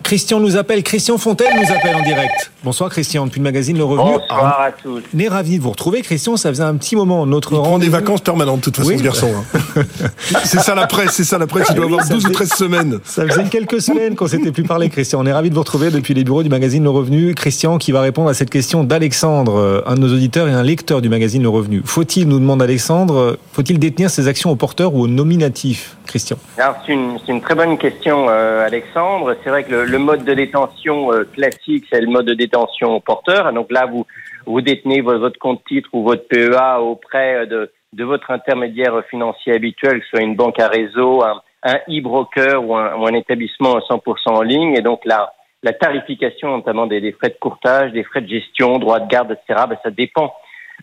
Christian 0.03 0.39
nous 0.39 0.57
appelle, 0.57 0.83
Christian 0.83 1.17
Fontaine 1.17 1.55
nous 1.55 1.73
appelle 1.73 1.95
en 1.95 2.03
direct. 2.03 2.51
Bonsoir 2.63 2.89
Christian, 2.89 3.25
depuis 3.25 3.39
le 3.39 3.43
magazine 3.43 3.77
Le 3.77 3.83
Revenu. 3.83 4.11
Bonsoir 4.11 4.61
à 4.61 4.71
tous. 4.71 5.01
On 5.15 5.19
est 5.19 5.27
ravi 5.27 5.57
de 5.57 5.63
vous 5.63 5.71
retrouver 5.71 6.01
Christian, 6.01 6.37
ça 6.37 6.49
faisait 6.49 6.63
un 6.63 6.75
petit 6.75 6.95
moment. 6.95 7.25
Notre 7.25 7.51
prend 7.51 7.79
des 7.79 7.89
vacances 7.89 8.21
permanentes 8.21 8.59
de 8.59 8.63
toute 8.65 8.77
façon 8.77 8.97
ce 8.97 9.03
garçon. 9.03 9.31
Hein. 9.35 9.83
c'est 10.43 10.59
ça 10.59 10.75
la 10.75 10.87
presse, 10.87 11.11
c'est 11.11 11.23
ça 11.23 11.37
la 11.37 11.47
presse, 11.47 11.67
il 11.69 11.75
doit 11.75 11.85
avoir 11.85 12.07
12 12.07 12.25
ou 12.25 12.29
13 12.29 12.49
semaines. 12.49 12.99
Ça 13.03 13.25
faisait 13.27 13.45
quelques 13.45 13.81
semaines 13.81 14.15
qu'on 14.15 14.27
s'était 14.27 14.51
plus 14.51 14.63
parlé 14.63 14.89
Christian. 14.89 15.21
On 15.21 15.25
est 15.25 15.33
ravi 15.33 15.49
de 15.49 15.55
vous 15.55 15.61
retrouver 15.61 15.89
depuis 15.89 16.13
les 16.13 16.23
bureaux 16.23 16.43
du 16.43 16.49
magazine 16.49 16.83
Le 16.83 16.89
Revenu. 16.89 17.33
Christian 17.33 17.77
qui 17.77 17.91
va 17.91 18.01
répondre 18.01 18.29
à 18.29 18.33
cette 18.33 18.49
question 18.49 18.83
d'Alexandre, 18.83 19.83
un 19.85 19.95
de 19.95 19.99
nos 19.99 20.13
auditeurs 20.13 20.47
et 20.47 20.53
un 20.53 20.63
lecteur 20.63 21.01
du 21.01 21.09
magazine 21.09 21.41
Le 21.41 21.49
Revenu. 21.49 21.81
Faut-il, 21.85 22.27
nous 22.27 22.39
demande 22.39 22.61
Alexandre, 22.61 23.37
faut-il 23.53 23.79
détenir 23.79 24.09
ses 24.09 24.27
actions 24.27 24.51
au 24.51 24.55
porteur 24.55 24.93
ou 24.95 25.01
au 25.01 25.07
nominatif 25.07 25.97
Christian? 26.05 26.37
Alors 26.57 26.75
c'est 26.85 26.93
une, 26.93 27.17
une, 27.27 27.41
très 27.41 27.55
bonne 27.55 27.77
question 27.77 28.27
euh, 28.29 28.65
Alexandre. 28.65 29.35
C'est 29.43 29.49
vrai 29.49 29.63
que 29.63 29.73
le, 29.73 29.92
le 29.93 29.99
mode 29.99 30.23
de 30.25 30.33
détention 30.33 31.13
euh, 31.13 31.23
classique, 31.23 31.85
c'est 31.91 32.01
le 32.01 32.07
mode 32.07 32.25
de 32.25 32.33
détention 32.33 32.99
porteur. 32.99 33.53
Donc 33.53 33.71
là, 33.71 33.85
vous, 33.85 34.61
détenez 34.61 35.01
votre 35.01 35.37
compte 35.37 35.63
titre 35.65 35.87
ou 35.93 36.01
votre 36.01 36.27
PEA 36.27 36.81
auprès 36.81 37.45
de, 37.45 37.71
de 37.93 38.03
votre 38.03 38.31
intermédiaire 38.31 39.03
financier 39.11 39.53
habituel, 39.53 39.99
que 39.99 40.05
ce 40.05 40.09
soit 40.09 40.21
une 40.21 40.35
banque 40.35 40.59
à 40.59 40.67
réseau, 40.67 41.23
un, 41.23 41.41
e-broker 41.87 42.67
ou 42.67 42.75
un, 42.75 43.13
établissement 43.13 43.77
100% 43.77 44.01
en 44.29 44.41
ligne. 44.41 44.73
Et 44.75 44.81
donc 44.81 45.01
la, 45.05 45.31
la 45.61 45.73
tarification, 45.73 46.57
notamment 46.57 46.87
des, 46.87 47.11
frais 47.11 47.29
de 47.29 47.37
courtage, 47.39 47.91
des 47.91 48.03
frais 48.03 48.21
de 48.21 48.27
gestion, 48.27 48.79
droits 48.79 48.99
de 48.99 49.07
garde, 49.07 49.31
etc., 49.31 49.65
ben, 49.69 49.77
ça 49.83 49.91
dépend 49.91 50.33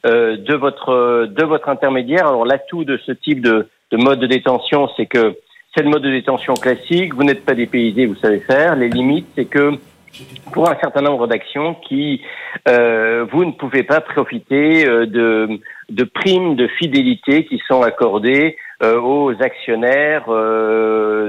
euh, 0.06 0.36
de 0.36 0.54
votre 0.54 1.68
intermédiaire. 1.68 2.28
Alors 2.28 2.46
l'atout 2.46 2.84
de 2.84 2.96
ce 3.04 3.10
type 3.10 3.42
de 3.42 3.66
mode 3.90 4.20
de 4.20 4.28
détention, 4.28 4.88
c'est 4.96 5.06
que 5.06 5.36
c'est 5.74 5.82
le 5.82 5.90
mode 5.90 6.02
de 6.02 6.10
détention 6.10 6.54
classique. 6.54 7.14
Vous 7.14 7.24
n'êtes 7.24 7.44
pas 7.44 7.54
dépaysé, 7.54 8.06
vous 8.06 8.16
savez 8.16 8.40
faire. 8.40 8.76
Les 8.76 8.88
limites, 8.88 9.28
c'est 9.36 9.44
que 9.44 9.72
pour 10.52 10.68
un 10.68 10.76
certain 10.80 11.02
nombre 11.02 11.26
d'actions 11.26 11.74
qui 11.74 12.22
euh, 12.68 13.24
vous 13.30 13.44
ne 13.44 13.52
pouvez 13.52 13.84
pas 13.84 14.00
profiter 14.00 14.86
euh, 14.86 15.06
de, 15.06 15.60
de 15.88 16.04
primes 16.04 16.56
de 16.56 16.66
fidélité 16.66 17.44
qui 17.46 17.60
sont 17.68 17.82
accordées 17.82 18.56
aux 18.82 19.34
actionnaires 19.40 20.24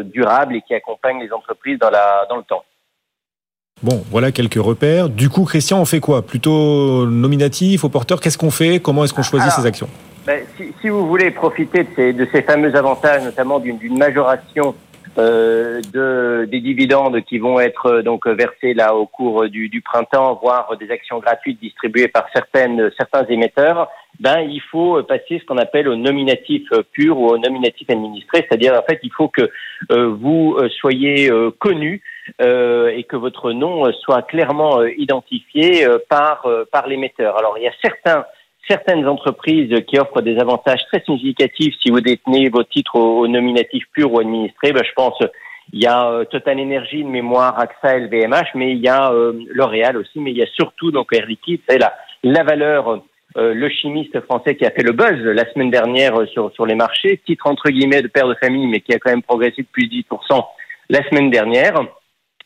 durables 0.06 0.56
et 0.56 0.62
qui 0.62 0.74
accompagnent 0.74 1.20
les 1.20 1.34
entreprises 1.34 1.78
dans, 1.78 1.90
la, 1.90 2.26
dans 2.30 2.38
le 2.38 2.44
temps. 2.44 2.64
Bon, 3.84 4.04
voilà 4.10 4.32
quelques 4.32 4.62
repères. 4.62 5.10
Du 5.10 5.28
coup, 5.28 5.44
Christian, 5.44 5.82
on 5.82 5.86
fait 5.86 6.00
quoi? 6.00 6.22
Plutôt 6.22 7.06
nominatif, 7.08 7.84
au 7.84 7.90
porteur 7.90 8.22
Qu'est-ce 8.22 8.38
qu'on 8.38 8.52
fait? 8.52 8.80
Comment 8.80 9.04
est-ce 9.04 9.14
qu'on 9.14 9.24
choisit 9.24 9.52
ces 9.52 9.66
actions? 9.66 9.90
Ben, 10.32 10.46
si, 10.56 10.74
si, 10.80 10.88
vous 10.88 11.08
voulez 11.08 11.30
profiter 11.32 11.84
de 11.84 11.90
ces, 11.94 12.14
de 12.14 12.26
ces 12.32 12.42
fameux 12.42 12.74
avantages, 12.74 13.22
notamment 13.22 13.60
d'une 13.60 13.98
majoration 13.98 14.76
euh, 15.18 15.82
de, 15.92 16.48
des 16.50 16.62
dividendes 16.62 17.20
qui 17.26 17.38
vont 17.38 17.60
être 17.60 17.88
euh, 17.88 18.02
donc 18.02 18.26
versés 18.26 18.74
là 18.74 18.96
au 18.96 19.06
cours 19.06 19.50
du, 19.50 19.68
du, 19.68 19.82
printemps, 19.82 20.40
voire 20.42 20.78
des 20.78 20.90
actions 20.90 21.20
gratuites 21.20 21.60
distribuées 21.60 22.08
par 22.08 22.28
certaines, 22.32 22.90
certains 22.98 23.26
émetteurs, 23.26 23.90
ben 24.22 24.40
il 24.40 24.62
faut 24.72 25.04
passer 25.04 25.40
ce 25.40 25.46
qu'on 25.46 25.58
appelle 25.58 25.90
au 25.90 25.98
nominatif 25.98 26.66
pur 26.94 27.20
ou 27.20 27.28
au 27.28 27.38
nominatif 27.38 27.90
administré, 27.90 28.46
c'est-à-dire 28.48 28.74
en 28.74 28.84
fait 28.84 29.00
il 29.04 29.12
faut 29.12 29.28
que 29.28 29.50
euh, 29.92 30.16
vous 30.18 30.58
soyez 30.80 31.30
connu 31.60 32.02
et 32.40 33.04
que 33.10 33.18
votre 33.18 33.52
nom 33.52 33.92
soit 33.92 34.22
clairement 34.22 34.82
identifié 34.84 35.86
par 36.08 36.48
par 36.72 36.88
l'émetteur. 36.88 37.38
Alors 37.38 37.56
il 37.58 37.64
y 37.64 37.68
a 37.68 37.74
certains 37.82 38.24
certaines 38.68 39.08
entreprises 39.08 39.74
qui 39.88 40.00
offrent 40.00 40.22
des 40.22 40.38
avantages 40.38 40.86
très 40.88 41.04
significatifs 41.04 41.76
si 41.82 41.90
vous 41.90 42.02
détenez 42.02 42.50
vos 42.50 42.64
titres 42.64 42.96
au, 42.96 43.28
nominatif 43.28 43.84
pur 43.94 44.14
ou 44.14 44.20
administré. 44.20 44.72
Ben, 44.72 44.84
je 44.84 44.94
pense 44.96 45.22
il 45.74 45.82
y 45.82 45.88
a 45.88 46.10
euh, 46.10 46.26
Total 46.26 46.60
Energy 46.60 47.04
de 47.04 47.10
mémoire, 47.10 47.58
AXA, 47.58 48.00
LVMH, 48.00 48.56
mais 48.56 48.72
il 48.72 48.80
y 48.80 48.90
a 48.90 49.12
euh, 49.12 49.34
L'Oréal 49.54 49.98
aussi, 49.98 50.20
mais 50.20 50.32
il 50.32 50.38
y 50.38 50.44
a 50.44 50.48
surtout 50.48 50.92
donc 50.92 51.08
Air 51.14 51.26
Liquide, 51.26 51.62
c'est 51.68 51.78
la, 51.78 51.94
la 52.24 52.44
valeur, 52.44 53.02
euh, 53.38 53.54
le 53.54 53.70
chimiste 53.70 54.20
français 54.22 54.56
qui 54.56 54.66
a 54.66 54.72
fait 54.72 54.84
le 54.84 54.92
buzz 54.92 55.18
la 55.24 55.50
semaine 55.54 55.72
dernière 55.72 56.28
sur, 56.28 56.52
sur 56.54 56.66
les 56.66 56.76
marchés, 56.76 57.22
titre 57.26 57.48
entre 57.48 57.70
guillemets 57.70 58.02
de 58.02 58.10
père 58.10 58.28
de 58.28 58.36
famille, 58.36 58.68
mais 58.68 58.82
qui 58.82 58.94
a 58.94 59.00
quand 59.00 59.12
même 59.12 59.22
progressé 59.22 59.62
de 59.62 59.68
plus 59.72 59.88
de 59.88 59.96
10% 59.96 60.46
la 60.90 61.08
semaine 61.08 61.30
dernière. 61.30 61.80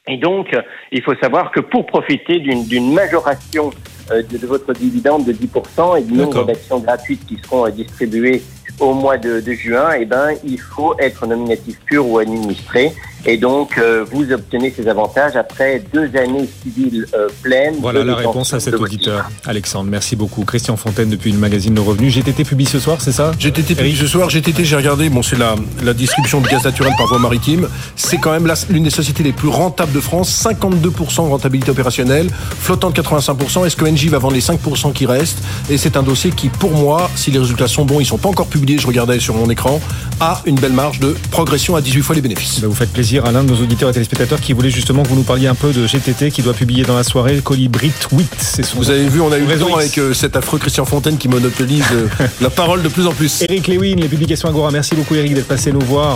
Et 0.07 0.17
donc, 0.17 0.55
il 0.91 1.01
faut 1.01 1.15
savoir 1.15 1.50
que 1.50 1.60
pour 1.60 1.88
profiter 1.88 2.38
d'une 2.38 2.93
majoration 2.93 3.72
euh, 4.12 4.22
de, 4.22 4.46
votre 4.46 4.74
dividende 4.74 5.26
de 5.26 5.34
10% 5.34 6.00
et 6.00 6.04
du 6.04 6.14
nombre 6.14 6.46
d'actions 6.46 6.80
gratuites 6.80 7.26
qui 7.26 7.38
seront 7.44 7.66
euh, 7.66 7.72
distribuées 7.72 8.44
au 8.79 8.94
mois 8.94 9.17
de, 9.17 9.39
de 9.39 9.53
juin, 9.53 9.89
eh 10.00 10.05
ben, 10.05 10.29
il 10.44 10.60
faut 10.60 10.96
être 11.00 11.25
nominatif 11.27 11.79
pur 11.86 12.08
ou 12.08 12.20
administré. 12.20 12.94
Et 13.27 13.38
donc, 13.38 13.79
euh, 13.79 14.05
vous 14.12 14.32
obtenez 14.32 14.72
ces 14.75 14.88
avantages 14.88 15.36
après 15.36 15.82
deux 15.91 16.12
années 16.15 16.48
civiles 16.62 17.08
euh, 17.15 17.27
pleines. 17.41 17.75
Voilà 17.82 18.03
la 18.03 18.15
réponse 18.15 18.53
à 18.53 18.60
cet 18.60 18.75
auditeur. 18.75 19.32
Alexandre, 19.48 19.89
merci 19.89 20.15
beaucoup. 20.15 20.46
Christian 20.46 20.77
Fontaine 20.77 21.10
depuis 21.10 21.32
le 21.32 21.39
magazine 21.39 21.74
de 21.74 21.79
revenus. 21.79 22.13
GTT 22.13 22.44
publie 22.44 22.67
ce 22.67 22.79
soir, 22.79 22.98
c'est 23.01 23.12
ça? 23.12 23.32
GTT 23.39 23.74
publie 23.74 23.96
ce 23.96 24.05
soir. 24.05 24.29
GTT, 24.29 24.63
j'ai 24.63 24.75
regardé, 24.75 25.10
bon, 25.10 25.24
c'est 25.24 25.39
la, 25.39 25.55
la 25.84 25.94
distribution 25.96 26.39
de 26.39 26.48
gaz 26.48 26.63
naturel 26.63 26.94
par 27.00 27.08
voie 27.08 27.17
maritime. 27.17 27.67
C'est 27.96 28.17
quand 28.17 28.32
même 28.32 28.51
l'une 28.70 28.84
des 28.84 28.91
sociétés 28.91 29.24
les 29.24 29.34
plus 29.34 29.50
rentables 29.50 29.91
de 29.91 30.01
France. 30.01 30.46
52% 30.46 31.25
de 31.25 31.29
rentabilité 31.29 31.72
opérationnelle, 31.72 32.27
flottant 32.60 32.91
de 32.91 33.01
85%. 33.01 33.65
Est-ce 33.65 33.75
que 33.75 33.86
NJ 33.86 34.10
va 34.10 34.20
vendre 34.20 34.36
les 34.36 34.41
5% 34.41 34.94
qui 34.94 35.08
restent? 35.08 35.39
Et 35.72 35.77
c'est 35.77 35.98
un 35.98 36.03
dossier 36.03 36.29
qui, 36.29 36.50
pour 36.50 36.72
moi, 36.72 37.10
si 37.15 37.32
les 37.32 37.39
résultats 37.39 37.67
sont 37.67 37.86
bons, 37.86 38.00
ils 38.00 38.05
sont 38.05 38.20
pas 38.20 38.29
encore 38.29 38.48
publiés, 38.48 38.64
je 38.67 38.88
regardais 38.88 39.19
sur 39.19 39.36
mon 39.36 39.50
écran, 39.50 39.79
a 40.19 40.41
une 40.45 40.55
belle 40.55 40.74
marge 40.74 41.00
de 41.00 41.15
progression 41.31 41.75
à 41.75 41.81
18 41.81 42.01
fois 42.01 42.15
les 42.15 42.22
bénéfices. 42.22 42.60
Bah, 42.60 42.67
vous 42.67 42.75
faites 42.75 42.91
plaisir 42.91 43.25
à 43.25 43.31
l'un 43.31 43.43
de 43.43 43.51
nos 43.51 43.62
auditeurs 43.62 43.89
et 43.89 43.93
téléspectateurs 43.93 44.39
qui 44.41 44.53
voulait 44.53 44.69
justement 44.69 45.03
que 45.03 45.10
vous 45.10 45.15
nous 45.15 45.24
parliez 45.24 45.48
un 45.48 45.55
peu 45.55 45.72
de 45.72 45.86
GTT 45.86 46.31
qui 46.31 46.41
doit 46.41 46.53
publier 46.53 46.84
dans 46.84 46.95
la 46.95 47.03
soirée 47.03 47.39
Colibrit 47.43 47.91
8. 48.12 48.27
C'est 48.38 48.74
Vous 48.74 48.89
avez 48.89 49.07
vu, 49.07 49.22
on 49.22 49.31
a 49.31 49.38
eu 49.38 49.45
raison 49.45 49.75
avec 49.75 49.98
euh, 49.98 50.13
cet 50.13 50.36
affreux 50.36 50.60
Christian 50.60 50.86
Fontaine 50.86 51.17
qui 51.17 51.27
monopolise 51.27 51.86
euh, 51.93 52.07
la 52.41 52.50
parole 52.50 52.81
de 52.81 52.89
plus 52.89 53.07
en 53.07 53.13
plus. 53.13 53.43
Eric 53.43 53.67
Lewin, 53.67 53.95
les 53.98 54.07
publications 54.07 54.50
Agora. 54.50 54.72
Merci 54.72 54.95
beaucoup 54.95 55.15
Eric 55.15 55.34
d'être 55.34 55.48
passé 55.48 55.72
nous 55.72 55.81
voir. 55.81 56.12